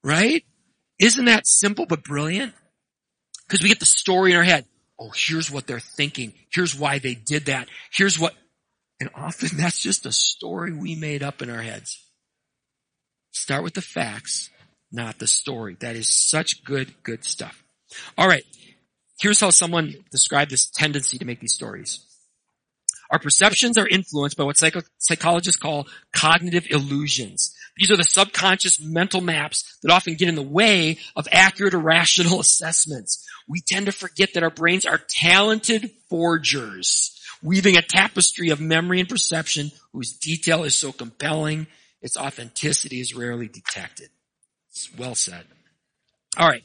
Right? 0.05 0.45
Isn't 0.99 1.25
that 1.25 1.47
simple 1.47 1.87
but 1.87 2.05
brilliant? 2.05 2.53
Because 3.49 3.63
we 3.63 3.71
get 3.71 3.81
the 3.81 3.87
story 3.87 4.33
in 4.33 4.37
our 4.37 4.45
head. 4.45 4.67
Oh, 5.03 5.11
here's 5.17 5.51
what 5.51 5.67
they're 5.67 5.81
thinking. 5.81 6.33
Here's 6.53 6.79
why 6.79 7.01
they 7.01 7.17
did 7.17 7.47
that. 7.47 7.69
Here's 7.93 8.21
what, 8.21 8.35
and 9.01 9.11
often 9.17 9.49
that's 9.57 9.81
just 9.81 10.07
a 10.07 10.13
story 10.13 10.73
we 10.73 10.95
made 10.95 11.25
up 11.25 11.43
in 11.43 11.51
our 11.51 11.61
heads. 11.61 12.01
Start 13.33 13.65
with 13.65 13.75
the 13.75 13.81
facts, 13.81 14.49
not 14.93 15.19
the 15.19 15.27
story. 15.27 15.77
That 15.81 15.97
is 15.97 16.09
such 16.09 16.65
good, 16.65 16.95
good 17.03 17.25
stuff. 17.25 17.65
All 18.17 18.29
right. 18.29 18.45
Here's 19.21 19.41
how 19.41 19.51
someone 19.51 19.95
described 20.13 20.53
this 20.53 20.71
tendency 20.71 21.19
to 21.19 21.25
make 21.25 21.41
these 21.41 21.55
stories. 21.55 22.07
Our 23.11 23.19
perceptions 23.19 23.77
are 23.79 23.87
influenced 23.87 24.37
by 24.37 24.45
what 24.45 24.57
psycho- 24.57 24.83
psychologists 24.99 25.61
call 25.61 25.89
cognitive 26.13 26.67
illusions. 26.71 27.57
These 27.77 27.91
are 27.91 27.97
the 27.97 28.05
subconscious 28.05 28.79
mental 28.81 29.21
maps 29.21 29.79
that 29.83 29.93
often 29.93 30.15
get 30.15 30.29
in 30.29 30.35
the 30.35 30.43
way 30.43 30.99
of 31.17 31.27
accurate 31.33 31.75
or 31.75 31.79
rational 31.79 32.41
assessments. 32.41 33.27
We 33.49 33.61
tend 33.61 33.87
to 33.87 33.93
forget 33.93 34.35
that 34.35 34.43
our 34.43 34.51
brains 34.51 34.85
are 34.85 35.01
talented 35.09 35.91
forgers, 36.11 37.19
weaving 37.43 37.77
a 37.77 37.83
tapestry 37.83 38.51
of 38.51 38.61
memory 38.61 39.01
and 39.01 39.09
perception 39.09 39.73
whose 39.93 40.13
detail 40.13 40.65
is 40.65 40.79
so 40.79 40.93
compelling, 40.93 41.67
its 42.03 42.17
authenticity 42.17 43.01
is 43.01 43.15
rarely 43.15 43.49
detected. 43.49 44.11
It's 44.71 44.91
well 44.97 45.15
said. 45.15 45.45
All 46.37 46.49
right. 46.49 46.65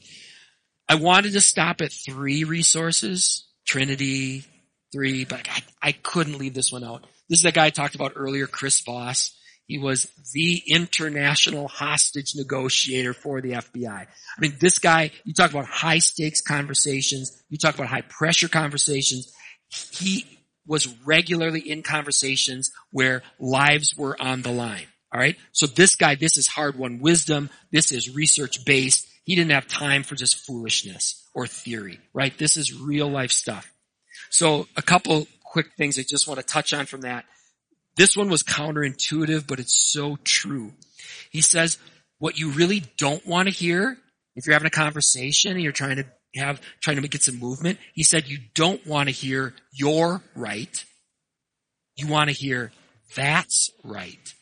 I 0.88 0.96
wanted 0.96 1.32
to 1.32 1.40
stop 1.40 1.80
at 1.80 1.92
three 1.92 2.44
resources, 2.44 3.46
Trinity, 3.66 4.44
three, 4.92 5.24
but 5.24 5.46
I, 5.48 5.88
I 5.88 5.92
couldn't 5.92 6.38
leave 6.38 6.54
this 6.54 6.72
one 6.72 6.84
out. 6.84 7.04
This 7.28 7.40
is 7.40 7.42
the 7.42 7.52
guy 7.52 7.66
I 7.66 7.70
talked 7.70 7.94
about 7.94 8.12
earlier, 8.16 8.46
Chris 8.46 8.80
Voss. 8.80 9.37
He 9.68 9.76
was 9.76 10.10
the 10.32 10.62
international 10.66 11.68
hostage 11.68 12.34
negotiator 12.34 13.12
for 13.12 13.42
the 13.42 13.52
FBI. 13.52 13.86
I 13.86 14.40
mean, 14.40 14.54
this 14.58 14.78
guy, 14.78 15.10
you 15.24 15.34
talk 15.34 15.50
about 15.50 15.66
high 15.66 15.98
stakes 15.98 16.40
conversations, 16.40 17.42
you 17.50 17.58
talk 17.58 17.74
about 17.74 17.88
high 17.88 18.00
pressure 18.00 18.48
conversations. 18.48 19.30
He 19.68 20.24
was 20.66 20.88
regularly 21.04 21.60
in 21.60 21.82
conversations 21.82 22.70
where 22.92 23.22
lives 23.38 23.94
were 23.94 24.16
on 24.20 24.40
the 24.40 24.52
line. 24.52 24.86
All 25.12 25.20
right. 25.20 25.36
So 25.52 25.66
this 25.66 25.94
guy, 25.94 26.14
this 26.14 26.38
is 26.38 26.46
hard 26.46 26.78
won 26.78 27.00
wisdom. 27.00 27.50
This 27.70 27.92
is 27.92 28.14
research 28.14 28.64
based. 28.64 29.06
He 29.24 29.34
didn't 29.34 29.52
have 29.52 29.68
time 29.68 30.02
for 30.02 30.14
just 30.14 30.46
foolishness 30.46 31.28
or 31.34 31.46
theory, 31.46 32.00
right? 32.14 32.36
This 32.38 32.56
is 32.56 32.72
real 32.74 33.08
life 33.08 33.32
stuff. 33.32 33.70
So 34.30 34.66
a 34.76 34.82
couple 34.82 35.26
quick 35.42 35.72
things 35.76 35.98
I 35.98 36.04
just 36.08 36.26
want 36.26 36.40
to 36.40 36.46
touch 36.46 36.72
on 36.72 36.86
from 36.86 37.02
that. 37.02 37.26
This 37.98 38.16
one 38.16 38.30
was 38.30 38.44
counterintuitive, 38.44 39.46
but 39.48 39.58
it's 39.58 39.74
so 39.74 40.16
true. 40.22 40.72
He 41.30 41.42
says, 41.42 41.78
what 42.18 42.38
you 42.38 42.50
really 42.50 42.84
don't 42.96 43.26
want 43.26 43.48
to 43.48 43.54
hear, 43.54 43.98
if 44.36 44.46
you're 44.46 44.54
having 44.54 44.68
a 44.68 44.70
conversation 44.70 45.52
and 45.52 45.60
you're 45.60 45.72
trying 45.72 45.96
to 45.96 46.06
have, 46.36 46.60
trying 46.80 47.02
to 47.02 47.08
get 47.08 47.24
some 47.24 47.40
movement, 47.40 47.78
he 47.94 48.04
said 48.04 48.28
you 48.28 48.38
don't 48.54 48.86
want 48.86 49.08
to 49.08 49.12
hear 49.12 49.52
you're 49.72 50.22
right. 50.36 50.84
You 51.96 52.06
want 52.06 52.30
to 52.30 52.34
hear 52.34 52.70
that's 53.16 53.72
right. 53.82 54.34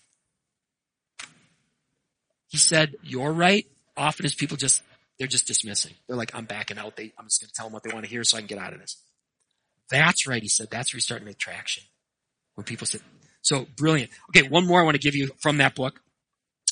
He 2.49 2.59
said 2.59 2.95
you're 3.03 3.33
right 3.33 3.67
often 3.97 4.27
is 4.27 4.35
people 4.35 4.59
just, 4.59 4.83
they're 5.19 5.29
just 5.29 5.47
dismissing. 5.47 5.95
They're 6.07 6.17
like, 6.17 6.35
I'm 6.35 6.45
backing 6.45 6.77
out. 6.77 6.97
They, 6.97 7.15
I'm 7.19 7.25
just 7.25 7.41
going 7.41 7.49
to 7.49 7.55
tell 7.55 7.67
them 7.67 7.73
what 7.73 7.83
they 7.83 7.93
want 7.93 8.05
to 8.05 8.11
hear 8.11 8.23
so 8.23 8.37
I 8.37 8.41
can 8.41 8.49
get 8.49 8.59
out 8.59 8.75
of 8.75 8.81
this. 8.81 9.03
That's 9.91 10.27
right, 10.27 10.43
he 10.43 10.49
said. 10.49 10.69
That's 10.71 10.93
where 10.93 10.99
you 10.99 11.03
start 11.03 11.23
to 11.23 11.27
make 11.27 11.39
traction. 11.39 11.85
When 12.55 12.65
people 12.65 12.87
say, 12.87 12.99
so 13.47 13.67
brilliant. 13.77 14.11
Okay, 14.31 14.49
one 14.49 14.67
more 14.67 14.81
I 14.81 14.85
want 14.85 14.97
to 14.97 15.01
give 15.01 15.15
you 15.15 15.31
from 15.39 15.59
that 15.59 15.77
book. 15.77 16.01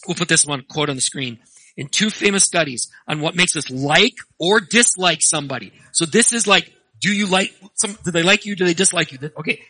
We'll 0.08 0.16
put 0.16 0.28
this 0.28 0.44
one 0.44 0.64
quote 0.68 0.90
on 0.90 0.96
the 0.96 1.02
screen. 1.02 1.38
In 1.76 1.88
two 1.88 2.10
famous 2.10 2.44
studies 2.44 2.90
on 3.06 3.20
what 3.20 3.36
makes 3.36 3.56
us 3.56 3.70
like 3.70 4.14
or 4.38 4.60
dislike 4.60 5.22
somebody. 5.22 5.72
So 5.92 6.04
this 6.04 6.32
is 6.32 6.46
like, 6.46 6.72
do 7.00 7.12
you 7.12 7.26
like 7.26 7.54
some, 7.74 7.96
do 8.04 8.10
they 8.10 8.22
like 8.24 8.44
you? 8.44 8.56
Do 8.56 8.64
they 8.64 8.74
dislike 8.74 9.12
you? 9.12 9.18
Okay. 9.38 9.60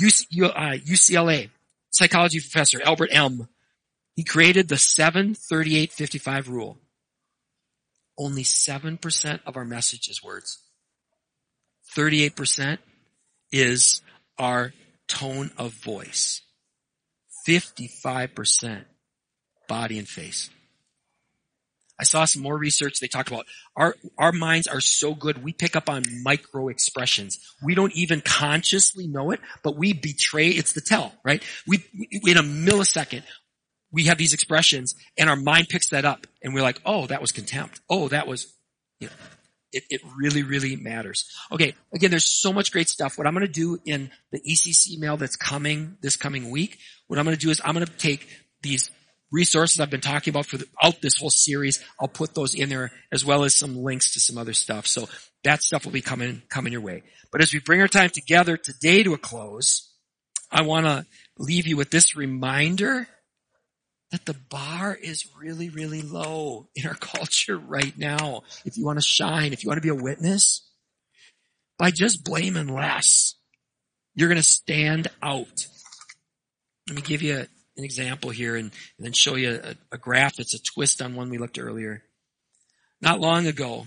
UCLA 0.00 1.44
uh, 1.44 1.48
psychology 1.90 2.40
professor 2.40 2.80
Albert 2.84 3.10
Elm, 3.12 3.48
he 4.14 4.22
created 4.22 4.68
the 4.68 4.78
73855 4.78 6.48
rule. 6.48 6.78
Only 8.18 8.42
7% 8.44 9.40
of 9.44 9.56
our 9.56 9.64
message 9.64 10.08
is 10.08 10.22
words. 10.22 10.58
38% 11.96 12.78
is 13.52 14.02
our 14.38 14.72
tone 15.08 15.50
of 15.56 15.72
voice. 15.72 16.42
55% 17.48 18.84
body 19.68 19.98
and 19.98 20.08
face. 20.08 20.50
I 21.98 22.04
saw 22.04 22.24
some 22.26 22.42
more 22.42 22.56
research. 22.56 23.00
They 23.00 23.08
talked 23.08 23.30
about 23.30 23.46
our, 23.74 23.94
our 24.18 24.32
minds 24.32 24.66
are 24.66 24.80
so 24.80 25.14
good. 25.14 25.42
We 25.42 25.52
pick 25.52 25.76
up 25.76 25.88
on 25.88 26.02
micro 26.22 26.68
expressions. 26.68 27.38
We 27.62 27.74
don't 27.74 27.94
even 27.94 28.20
consciously 28.20 29.06
know 29.06 29.30
it, 29.30 29.40
but 29.62 29.76
we 29.76 29.94
betray, 29.94 30.48
it's 30.48 30.74
the 30.74 30.82
tell, 30.82 31.14
right? 31.24 31.42
We, 31.66 31.84
in 32.10 32.36
a 32.36 32.42
millisecond, 32.42 33.22
we 33.90 34.04
have 34.04 34.18
these 34.18 34.34
expressions 34.34 34.94
and 35.16 35.30
our 35.30 35.36
mind 35.36 35.68
picks 35.68 35.88
that 35.88 36.04
up 36.04 36.26
and 36.42 36.52
we're 36.52 36.62
like, 36.62 36.80
oh, 36.84 37.06
that 37.06 37.20
was 37.20 37.32
contempt. 37.32 37.80
Oh, 37.88 38.08
that 38.08 38.26
was, 38.26 38.52
you 39.00 39.06
know, 39.06 39.14
it, 39.72 39.84
it 39.90 40.00
really, 40.16 40.42
really 40.42 40.76
matters. 40.76 41.30
Okay. 41.52 41.74
Again, 41.94 42.10
there's 42.10 42.30
so 42.30 42.52
much 42.52 42.72
great 42.72 42.88
stuff. 42.88 43.18
What 43.18 43.26
I'm 43.26 43.34
going 43.34 43.46
to 43.46 43.52
do 43.52 43.78
in 43.84 44.10
the 44.32 44.40
ECC 44.40 44.98
mail 44.98 45.16
that's 45.16 45.36
coming 45.36 45.96
this 46.00 46.16
coming 46.16 46.50
week, 46.50 46.78
what 47.06 47.18
I'm 47.18 47.24
going 47.24 47.36
to 47.36 47.44
do 47.44 47.50
is 47.50 47.60
I'm 47.64 47.74
going 47.74 47.86
to 47.86 47.92
take 47.92 48.28
these 48.62 48.90
resources 49.32 49.80
I've 49.80 49.90
been 49.90 50.00
talking 50.00 50.32
about 50.32 50.46
for 50.46 50.58
out 50.82 51.00
this 51.00 51.18
whole 51.18 51.30
series. 51.30 51.82
I'll 52.00 52.08
put 52.08 52.34
those 52.34 52.54
in 52.54 52.68
there 52.68 52.92
as 53.12 53.24
well 53.24 53.44
as 53.44 53.58
some 53.58 53.82
links 53.82 54.12
to 54.12 54.20
some 54.20 54.38
other 54.38 54.52
stuff. 54.52 54.86
So 54.86 55.08
that 55.44 55.62
stuff 55.62 55.84
will 55.84 55.92
be 55.92 56.00
coming, 56.00 56.42
coming 56.48 56.72
your 56.72 56.82
way. 56.82 57.02
But 57.32 57.42
as 57.42 57.52
we 57.52 57.60
bring 57.60 57.80
our 57.80 57.88
time 57.88 58.10
together 58.10 58.56
today 58.56 59.02
to 59.02 59.14
a 59.14 59.18
close, 59.18 59.92
I 60.50 60.62
want 60.62 60.86
to 60.86 61.06
leave 61.38 61.66
you 61.66 61.76
with 61.76 61.90
this 61.90 62.16
reminder 62.16 63.08
that 64.12 64.24
the 64.24 64.36
bar 64.50 64.94
is 64.94 65.26
really, 65.38 65.68
really 65.68 66.02
low 66.02 66.68
in 66.74 66.86
our 66.86 66.94
culture 67.00 67.58
right 67.58 67.96
now. 67.98 68.42
If 68.64 68.76
you 68.76 68.84
want 68.84 68.98
to 68.98 69.04
shine, 69.04 69.52
if 69.52 69.64
you 69.64 69.68
want 69.68 69.78
to 69.78 69.82
be 69.82 69.88
a 69.88 70.02
witness, 70.02 70.62
by 71.78 71.90
just 71.90 72.24
blaming 72.24 72.68
less, 72.68 73.34
you're 74.14 74.28
going 74.28 74.40
to 74.40 74.42
stand 74.42 75.08
out. 75.22 75.66
Let 76.88 76.96
me 76.96 77.02
give 77.02 77.22
you 77.22 77.46
an 77.76 77.84
example 77.84 78.30
here 78.30 78.56
and, 78.56 78.70
and 78.98 79.06
then 79.06 79.12
show 79.12 79.34
you 79.34 79.60
a, 79.62 79.74
a 79.92 79.98
graph 79.98 80.36
that's 80.36 80.54
a 80.54 80.62
twist 80.62 81.02
on 81.02 81.14
one 81.14 81.28
we 81.28 81.38
looked 81.38 81.58
earlier. 81.58 82.02
Not 83.02 83.20
long 83.20 83.46
ago, 83.46 83.86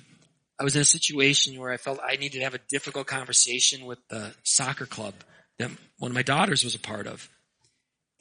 I 0.60 0.64
was 0.64 0.76
in 0.76 0.82
a 0.82 0.86
situation 0.86 1.60
where 1.60 1.72
I 1.72 1.78
felt 1.78 2.00
I 2.06 2.18
needed 2.18 2.40
to 2.40 2.44
have 2.44 2.54
a 2.54 2.60
difficult 2.70 3.08
conversation 3.08 3.86
with 3.86 4.00
the 4.10 4.34
soccer 4.44 4.86
club 4.86 5.16
that 5.58 5.72
one 5.98 6.12
of 6.12 6.16
my 6.16 6.22
daughters 6.22 6.64
was 6.64 6.76
a 6.76 6.80
part 6.80 7.08
of. 7.08 7.30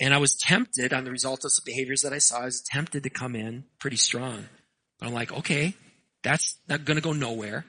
And 0.01 0.15
I 0.15 0.19
was 0.19 0.37
tempted 0.37 0.93
on 0.93 1.05
the 1.05 1.11
result 1.11 1.45
of 1.45 1.53
some 1.53 1.65
behaviors 1.65 2.03
that 2.03 2.13
I 2.13 2.19
saw. 2.19 2.43
I 2.43 2.45
was 2.47 2.63
tempted 2.63 3.03
to 3.03 3.11
come 3.11 3.35
in 3.35 3.65
pretty 3.81 3.97
strong. 3.97 4.47
But 4.99 5.07
I'm 5.07 5.15
like, 5.15 5.33
okay, 5.33 5.75
that's 6.23 6.59
not 6.69 6.85
going 6.85 6.97
to 6.97 7.03
go 7.03 7.13
nowhere. 7.13 7.65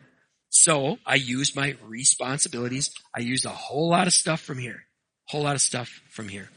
So 0.50 0.98
I 1.06 1.16
used 1.16 1.56
my 1.56 1.76
responsibilities. 1.84 2.92
I 3.16 3.22
used 3.22 3.46
a 3.46 3.50
whole 3.50 3.90
lot 3.90 4.08
of 4.08 4.14
stuff 4.14 4.42
from 4.42 4.58
here. 4.58 4.84
Whole 5.26 5.44
lot 5.44 5.56
of 5.56 5.62
stuff 5.62 6.02
from 6.10 6.28
here. 6.28 6.50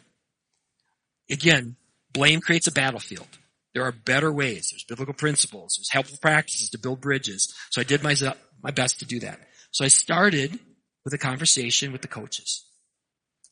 Again, 1.31 1.77
blame 2.13 2.41
creates 2.41 2.67
a 2.67 2.73
battlefield. 2.73 3.29
There 3.75 3.85
are 3.85 3.93
better 3.93 4.33
ways. 4.33 4.69
There's 4.71 4.85
biblical 4.85 5.15
principles. 5.15 5.77
There's 5.77 5.91
helpful 5.91 6.19
practices 6.21 6.71
to 6.71 6.79
build 6.79 7.01
bridges. 7.01 7.55
So 7.71 7.81
I 7.81 7.85
did 7.85 8.03
my, 8.03 8.15
my 8.63 8.71
best 8.71 8.99
to 8.99 9.07
do 9.07 9.21
that. 9.21 9.39
So 9.71 9.85
I 9.85 9.89
started 9.89 10.59
with 11.05 11.15
a 11.15 11.19
conversation 11.19 11.93
with 11.93 12.03
the 12.03 12.09
coaches. 12.09 12.67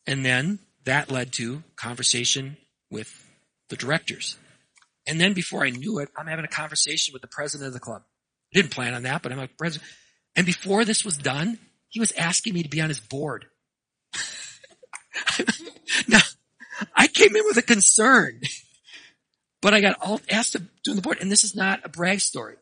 And 0.06 0.24
then 0.24 0.58
that 0.84 1.10
led 1.10 1.32
to 1.34 1.62
conversation 1.76 2.56
with 2.90 3.12
the 3.68 3.76
directors. 3.76 4.36
And 5.06 5.20
then 5.20 5.32
before 5.32 5.64
I 5.64 5.70
knew 5.70 5.98
it, 5.98 6.08
I'm 6.16 6.26
having 6.26 6.44
a 6.44 6.48
conversation 6.48 7.12
with 7.12 7.22
the 7.22 7.28
president 7.28 7.68
of 7.68 7.74
the 7.74 7.80
club. 7.80 8.02
I 8.52 8.60
didn't 8.60 8.72
plan 8.72 8.94
on 8.94 9.04
that, 9.04 9.22
but 9.22 9.32
I'm 9.32 9.38
like, 9.38 9.56
president. 9.56 9.88
And 10.36 10.46
before 10.46 10.84
this 10.84 11.04
was 11.04 11.16
done, 11.16 11.58
he 11.88 12.00
was 12.00 12.12
asking 12.12 12.54
me 12.54 12.62
to 12.62 12.68
be 12.68 12.80
on 12.80 12.88
his 12.88 13.00
board. 13.00 13.46
now, 16.08 16.20
I 16.94 17.06
came 17.08 17.34
in 17.34 17.44
with 17.44 17.56
a 17.56 17.62
concern, 17.62 18.40
but 19.60 19.74
I 19.74 19.80
got 19.80 19.98
all 20.00 20.20
asked 20.30 20.52
to 20.52 20.62
do 20.84 20.94
the 20.94 21.02
board. 21.02 21.18
And 21.20 21.30
this 21.30 21.44
is 21.44 21.54
not 21.54 21.80
a 21.84 21.88
brag 21.88 22.20
story. 22.20 22.56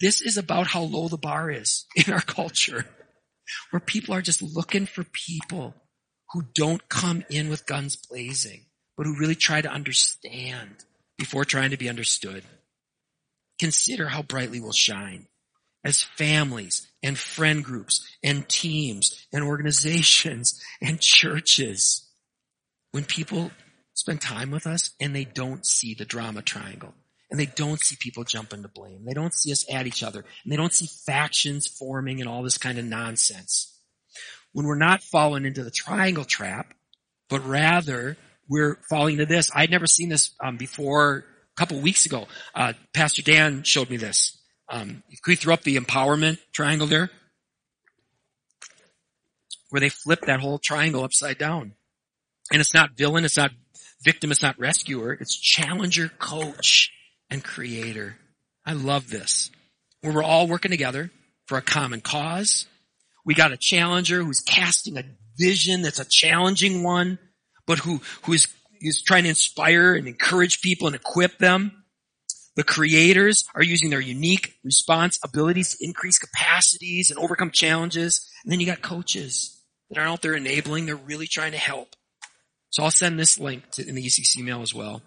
This 0.00 0.20
is 0.20 0.36
about 0.36 0.68
how 0.68 0.82
low 0.82 1.08
the 1.08 1.18
bar 1.18 1.50
is 1.50 1.86
in 1.96 2.12
our 2.12 2.20
culture 2.20 2.86
where 3.70 3.80
people 3.80 4.14
are 4.14 4.22
just 4.22 4.42
looking 4.42 4.86
for 4.86 5.04
people 5.04 5.74
who 6.30 6.42
don't 6.54 6.88
come 6.88 7.24
in 7.30 7.48
with 7.48 7.66
guns 7.66 7.96
blazing, 7.96 8.66
but 8.96 9.06
who 9.06 9.18
really 9.18 9.34
try 9.34 9.60
to 9.60 9.70
understand 9.70 10.84
before 11.16 11.44
trying 11.44 11.70
to 11.70 11.76
be 11.76 11.88
understood. 11.88 12.44
Consider 13.58 14.08
how 14.08 14.22
brightly 14.22 14.60
we'll 14.60 14.72
shine 14.72 15.26
as 15.84 16.02
families 16.02 16.86
and 17.02 17.18
friend 17.18 17.64
groups 17.64 18.06
and 18.22 18.48
teams 18.48 19.26
and 19.32 19.44
organizations 19.44 20.62
and 20.82 21.00
churches 21.00 22.06
when 22.92 23.04
people 23.04 23.50
spend 23.94 24.20
time 24.20 24.50
with 24.50 24.66
us 24.66 24.90
and 25.00 25.14
they 25.14 25.24
don't 25.24 25.66
see 25.66 25.94
the 25.94 26.04
drama 26.04 26.42
triangle 26.42 26.94
and 27.30 27.38
they 27.38 27.46
don't 27.46 27.80
see 27.80 27.96
people 27.98 28.24
jumping 28.24 28.62
to 28.62 28.68
blame. 28.68 29.04
They 29.04 29.12
don't 29.12 29.34
see 29.34 29.52
us 29.52 29.64
at 29.70 29.86
each 29.86 30.02
other 30.02 30.20
and 30.20 30.52
they 30.52 30.56
don't 30.56 30.72
see 30.72 30.88
factions 31.06 31.66
forming 31.66 32.20
and 32.20 32.28
all 32.28 32.42
this 32.42 32.58
kind 32.58 32.78
of 32.78 32.84
nonsense. 32.84 33.77
When 34.52 34.66
we're 34.66 34.76
not 34.76 35.02
falling 35.02 35.44
into 35.44 35.62
the 35.62 35.70
triangle 35.70 36.24
trap, 36.24 36.74
but 37.28 37.46
rather 37.46 38.16
we're 38.48 38.78
falling 38.88 39.14
into 39.14 39.26
this. 39.26 39.50
I'd 39.54 39.70
never 39.70 39.86
seen 39.86 40.08
this 40.08 40.34
um, 40.40 40.56
before 40.56 41.24
a 41.56 41.60
couple 41.60 41.78
weeks 41.80 42.06
ago. 42.06 42.26
Uh, 42.54 42.72
Pastor 42.94 43.22
Dan 43.22 43.62
showed 43.62 43.90
me 43.90 43.96
this. 43.96 44.38
Um, 44.70 45.02
can 45.08 45.32
we 45.32 45.36
throw 45.36 45.54
up 45.54 45.62
the 45.62 45.76
empowerment 45.76 46.38
triangle 46.52 46.86
there? 46.86 47.10
Where 49.70 49.80
they 49.80 49.90
flip 49.90 50.22
that 50.22 50.40
whole 50.40 50.58
triangle 50.58 51.04
upside 51.04 51.38
down. 51.38 51.74
And 52.50 52.60
it's 52.60 52.72
not 52.72 52.96
villain, 52.96 53.24
it's 53.24 53.36
not 53.36 53.50
victim, 54.02 54.30
it's 54.30 54.42
not 54.42 54.58
rescuer, 54.58 55.12
it's 55.12 55.36
challenger, 55.36 56.08
coach, 56.18 56.90
and 57.28 57.44
creator. 57.44 58.16
I 58.64 58.72
love 58.72 59.10
this. 59.10 59.50
Where 60.00 60.12
we're 60.12 60.22
all 60.22 60.46
working 60.46 60.70
together 60.70 61.10
for 61.46 61.58
a 61.58 61.62
common 61.62 62.00
cause. 62.00 62.66
We 63.28 63.34
got 63.34 63.52
a 63.52 63.58
challenger 63.58 64.24
who's 64.24 64.40
casting 64.40 64.96
a 64.96 65.04
vision 65.36 65.82
that's 65.82 66.00
a 66.00 66.06
challenging 66.06 66.82
one, 66.82 67.18
but 67.66 67.78
who, 67.78 68.00
who 68.22 68.32
is, 68.32 68.48
is 68.80 69.02
trying 69.02 69.24
to 69.24 69.28
inspire 69.28 69.92
and 69.94 70.08
encourage 70.08 70.62
people 70.62 70.86
and 70.86 70.96
equip 70.96 71.36
them. 71.36 71.84
The 72.56 72.64
creators 72.64 73.44
are 73.54 73.62
using 73.62 73.90
their 73.90 74.00
unique 74.00 74.54
response 74.64 75.18
abilities 75.22 75.76
to 75.76 75.84
increase 75.84 76.18
capacities 76.18 77.10
and 77.10 77.18
overcome 77.18 77.50
challenges. 77.50 78.26
And 78.44 78.50
then 78.50 78.60
you 78.60 78.66
got 78.66 78.80
coaches 78.80 79.62
that 79.90 79.98
are 79.98 80.06
out 80.06 80.22
there 80.22 80.34
enabling. 80.34 80.86
They're 80.86 80.96
really 80.96 81.26
trying 81.26 81.52
to 81.52 81.58
help. 81.58 81.96
So 82.70 82.82
I'll 82.82 82.90
send 82.90 83.20
this 83.20 83.38
link 83.38 83.70
to, 83.72 83.86
in 83.86 83.94
the 83.94 84.06
ECC 84.06 84.42
mail 84.42 84.62
as 84.62 84.72
well. 84.72 85.02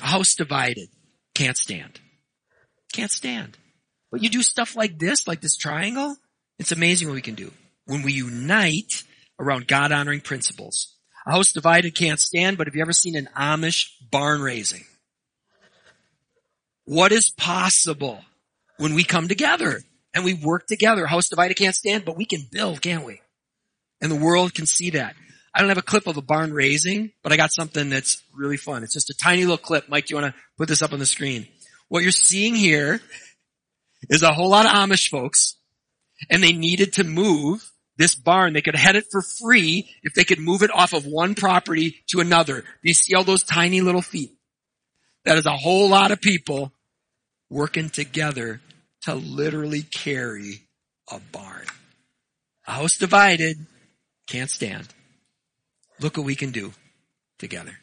A 0.00 0.06
house 0.06 0.36
divided. 0.36 0.90
Can't 1.34 1.56
stand. 1.56 1.98
Can't 2.92 3.10
stand. 3.10 3.58
But 4.12 4.22
you 4.22 4.28
do 4.28 4.42
stuff 4.42 4.76
like 4.76 5.00
this, 5.00 5.26
like 5.26 5.40
this 5.40 5.56
triangle, 5.56 6.16
it's 6.58 6.72
amazing 6.72 7.08
what 7.08 7.14
we 7.14 7.22
can 7.22 7.34
do. 7.34 7.52
When 7.86 8.02
we 8.02 8.12
unite 8.12 9.04
around 9.38 9.66
God 9.66 9.92
honoring 9.92 10.20
principles. 10.20 10.94
A 11.26 11.32
house 11.32 11.52
divided 11.52 11.94
can't 11.94 12.20
stand, 12.20 12.58
but 12.58 12.66
have 12.66 12.74
you 12.74 12.82
ever 12.82 12.92
seen 12.92 13.16
an 13.16 13.28
Amish 13.36 13.90
barn 14.10 14.40
raising? 14.40 14.84
What 16.84 17.12
is 17.12 17.30
possible 17.30 18.20
when 18.76 18.94
we 18.94 19.04
come 19.04 19.28
together 19.28 19.80
and 20.14 20.24
we 20.24 20.34
work 20.34 20.66
together? 20.66 21.04
A 21.04 21.08
house 21.08 21.28
divided 21.28 21.56
can't 21.56 21.74
stand, 21.74 22.04
but 22.04 22.16
we 22.16 22.26
can 22.26 22.46
build, 22.50 22.82
can't 22.82 23.04
we? 23.04 23.20
And 24.00 24.12
the 24.12 24.16
world 24.16 24.54
can 24.54 24.66
see 24.66 24.90
that. 24.90 25.14
I 25.54 25.60
don't 25.60 25.68
have 25.68 25.78
a 25.78 25.82
clip 25.82 26.06
of 26.06 26.16
a 26.16 26.22
barn 26.22 26.52
raising, 26.52 27.12
but 27.22 27.32
I 27.32 27.36
got 27.36 27.52
something 27.52 27.88
that's 27.88 28.22
really 28.34 28.56
fun. 28.56 28.82
It's 28.82 28.92
just 28.92 29.10
a 29.10 29.14
tiny 29.14 29.42
little 29.42 29.56
clip. 29.56 29.88
Mike, 29.88 30.06
do 30.06 30.14
you 30.14 30.20
want 30.20 30.34
to 30.34 30.40
put 30.58 30.68
this 30.68 30.82
up 30.82 30.92
on 30.92 30.98
the 30.98 31.06
screen? 31.06 31.46
What 31.88 32.02
you're 32.02 32.12
seeing 32.12 32.54
here 32.54 33.00
is 34.10 34.22
a 34.22 34.32
whole 34.32 34.50
lot 34.50 34.66
of 34.66 34.72
Amish 34.72 35.08
folks 35.08 35.56
and 36.30 36.42
they 36.42 36.52
needed 36.52 36.94
to 36.94 37.04
move 37.04 37.70
this 37.96 38.14
barn. 38.14 38.52
They 38.52 38.62
could 38.62 38.76
head 38.76 38.96
it 38.96 39.06
for 39.10 39.22
free 39.22 39.88
if 40.02 40.14
they 40.14 40.24
could 40.24 40.38
move 40.38 40.62
it 40.62 40.74
off 40.74 40.92
of 40.92 41.06
one 41.06 41.34
property 41.34 42.02
to 42.08 42.20
another. 42.20 42.60
Do 42.60 42.66
you 42.82 42.94
see 42.94 43.14
all 43.14 43.24
those 43.24 43.42
tiny 43.42 43.80
little 43.80 44.02
feet? 44.02 44.32
That 45.24 45.38
is 45.38 45.46
a 45.46 45.56
whole 45.56 45.88
lot 45.88 46.10
of 46.10 46.20
people 46.20 46.72
working 47.50 47.88
together 47.88 48.60
to 49.02 49.14
literally 49.14 49.82
carry 49.82 50.66
a 51.10 51.20
barn. 51.32 51.66
A 52.66 52.72
house 52.72 52.98
divided 52.98 53.58
can't 54.26 54.50
stand. 54.50 54.88
Look 56.00 56.16
what 56.16 56.26
we 56.26 56.34
can 56.34 56.50
do 56.50 56.72
together. 57.38 57.78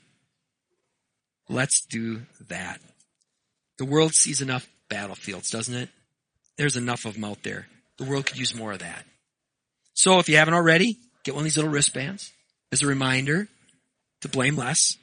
Let's 1.48 1.86
do 1.86 2.22
that. 2.50 2.80
The 3.78 3.86
world 3.86 4.14
sees 4.14 4.42
enough 4.42 4.68
battlefields, 4.90 5.50
doesn't 5.50 5.76
it? 5.76 5.90
There's 6.58 6.78
enough 6.78 7.06
of 7.06 7.16
them 7.16 7.24
out 7.24 7.44
there. 7.44 7.68
The 8.02 8.10
world 8.10 8.26
could 8.26 8.40
use 8.40 8.56
more 8.56 8.72
of 8.72 8.80
that. 8.80 9.06
So 9.94 10.18
if 10.18 10.28
you 10.28 10.38
haven't 10.38 10.56
already, 10.56 10.98
get 11.24 11.36
one 11.36 11.42
of 11.42 11.44
these 11.44 11.56
little 11.56 11.72
wristbands 11.72 12.34
as 12.72 12.82
a 12.82 12.88
reminder 12.88 13.48
to 14.22 14.28
blame 14.28 14.56
less. 14.56 14.98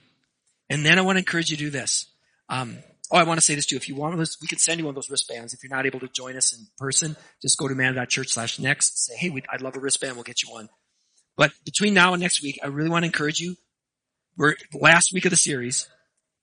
And 0.68 0.84
then 0.84 0.98
I 0.98 1.02
want 1.02 1.14
to 1.14 1.20
encourage 1.20 1.48
you 1.52 1.56
to 1.58 1.62
do 1.62 1.70
this. 1.70 2.06
Um, 2.48 2.78
oh, 3.12 3.18
I 3.18 3.22
want 3.22 3.38
to 3.38 3.46
say 3.46 3.54
this 3.54 3.66
too. 3.66 3.76
If 3.76 3.88
you 3.88 3.94
want 3.94 4.18
this, 4.18 4.38
we 4.42 4.48
can 4.48 4.58
send 4.58 4.80
you 4.80 4.84
one 4.84 4.90
of 4.90 4.94
those 4.96 5.10
wristbands. 5.10 5.54
If 5.54 5.62
you're 5.62 5.70
not 5.70 5.86
able 5.86 6.00
to 6.00 6.08
join 6.08 6.36
us 6.36 6.52
in 6.52 6.66
person, 6.76 7.16
just 7.40 7.56
go 7.56 7.68
to 7.68 7.72
emmanuel.church 7.74 8.30
slash 8.30 8.58
next. 8.58 9.06
Say, 9.06 9.14
hey, 9.16 9.42
I'd 9.48 9.62
love 9.62 9.76
a 9.76 9.80
wristband. 9.80 10.16
We'll 10.16 10.24
get 10.24 10.42
you 10.42 10.50
one. 10.50 10.68
But 11.36 11.52
between 11.64 11.94
now 11.94 12.14
and 12.14 12.20
next 12.20 12.42
week, 12.42 12.58
I 12.64 12.66
really 12.66 12.90
want 12.90 13.04
to 13.04 13.06
encourage 13.06 13.38
you. 13.38 13.54
We're 14.36 14.56
last 14.74 15.12
week 15.12 15.24
of 15.24 15.30
the 15.30 15.36
series. 15.36 15.88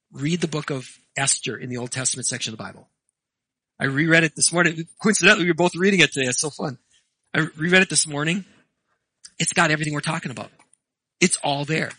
read 0.09 0.39
the 0.39 0.47
book 0.47 0.69
of 0.69 0.87
Esther 1.17 1.57
in 1.57 1.69
the 1.69 1.75
Old 1.75 1.91
Testament 1.91 2.27
section 2.27 2.53
of 2.53 2.57
the 2.57 2.63
Bible. 2.63 2.87
I 3.79 3.85
reread 3.85 4.23
it 4.23 4.35
this 4.35 4.53
morning. 4.53 4.87
Coincidentally, 5.01 5.45
we 5.45 5.51
were 5.51 5.55
both 5.55 5.75
reading 5.75 5.99
it 5.99 6.11
today. 6.11 6.27
It's 6.27 6.39
so 6.39 6.49
fun. 6.49 6.77
I 7.33 7.47
reread 7.57 7.81
it 7.81 7.89
this 7.89 8.07
morning. 8.07 8.45
It's 9.37 9.53
got 9.53 9.71
everything 9.71 9.93
we're 9.93 9.99
talking 9.99 10.31
about. 10.31 10.49
It's 11.19 11.37
all 11.43 11.65
there. 11.65 11.91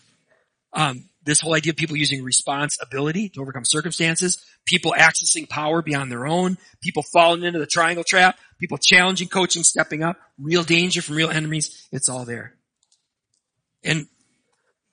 Um, 0.73 1.09
this 1.25 1.41
whole 1.41 1.55
idea 1.55 1.73
of 1.73 1.77
people 1.77 1.97
using 1.97 2.23
responsibility 2.23 3.29
to 3.31 3.41
overcome 3.41 3.65
circumstances, 3.65 4.43
people 4.65 4.95
accessing 4.97 5.49
power 5.49 5.83
beyond 5.83 6.11
their 6.11 6.27
own, 6.27 6.57
people 6.81 7.03
falling 7.03 7.43
into 7.43 7.59
the 7.59 7.67
triangle 7.67 8.05
trap, 8.05 8.39
people 8.59 8.79
challenging 8.79 9.29
coaching, 9.29 9.63
stepping 9.63 10.03
up, 10.03 10.17
real 10.39 10.63
danger 10.63 11.03
from 11.03 11.17
real 11.17 11.31
enemies. 11.31 11.89
It's 11.93 12.09
all 12.09 12.25
there. 12.25 12.55
And 13.83 14.07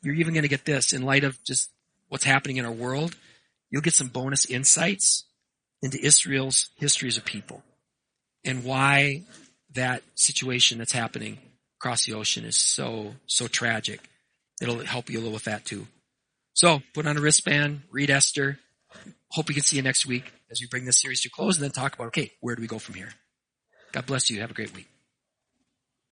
you're 0.02 0.16
even 0.16 0.34
going 0.34 0.44
to 0.44 0.50
get 0.50 0.66
this 0.66 0.92
in 0.92 1.04
light 1.04 1.24
of 1.24 1.42
just 1.44 1.70
what's 2.10 2.24
happening 2.24 2.58
in 2.58 2.66
our 2.66 2.72
world. 2.72 3.16
You'll 3.70 3.82
get 3.82 3.94
some 3.94 4.08
bonus 4.08 4.46
insights 4.46 5.26
into 5.84 6.04
Israel's 6.04 6.70
history 6.78 7.10
as 7.10 7.18
a 7.18 7.22
people 7.22 7.62
and 8.44 8.64
why 8.64 9.24
that 9.76 10.02
situation 10.16 10.78
that's 10.78 10.94
happening 10.94 11.38
across 11.80 12.06
the 12.06 12.14
ocean 12.14 12.46
is 12.46 12.56
so, 12.56 13.16
so 13.28 13.48
tragic. 13.48 14.00
It'll 14.62 14.80
help 14.80 15.10
you 15.10 15.18
a 15.18 15.22
little 15.22 15.34
with 15.34 15.44
that 15.44 15.66
too. 15.66 15.88
So 16.54 16.82
put 16.94 17.06
on 17.06 17.18
a 17.18 17.22
wristband, 17.22 17.82
read 17.92 18.10
Esther. 18.10 18.60
Hope 19.32 19.50
we 19.50 19.54
can 19.54 19.64
see 19.64 19.76
you 19.76 19.82
next 19.82 20.06
week 20.06 20.32
as 20.50 20.62
we 20.62 20.68
bring 20.68 20.86
this 20.86 21.02
series 21.02 21.22
to 21.22 21.30
close 21.30 21.58
and 21.58 21.64
then 21.64 21.72
talk 21.72 21.96
about, 21.96 22.08
okay, 22.08 22.32
where 22.40 22.56
do 22.56 22.62
we 22.62 22.68
go 22.68 22.80
from 22.80 22.96
here? 22.96 23.10
God 23.92 24.06
bless 24.06 24.30
you. 24.30 24.40
Have 24.40 24.52
a 24.52 24.54
great 24.54 24.74
week. 24.74 24.88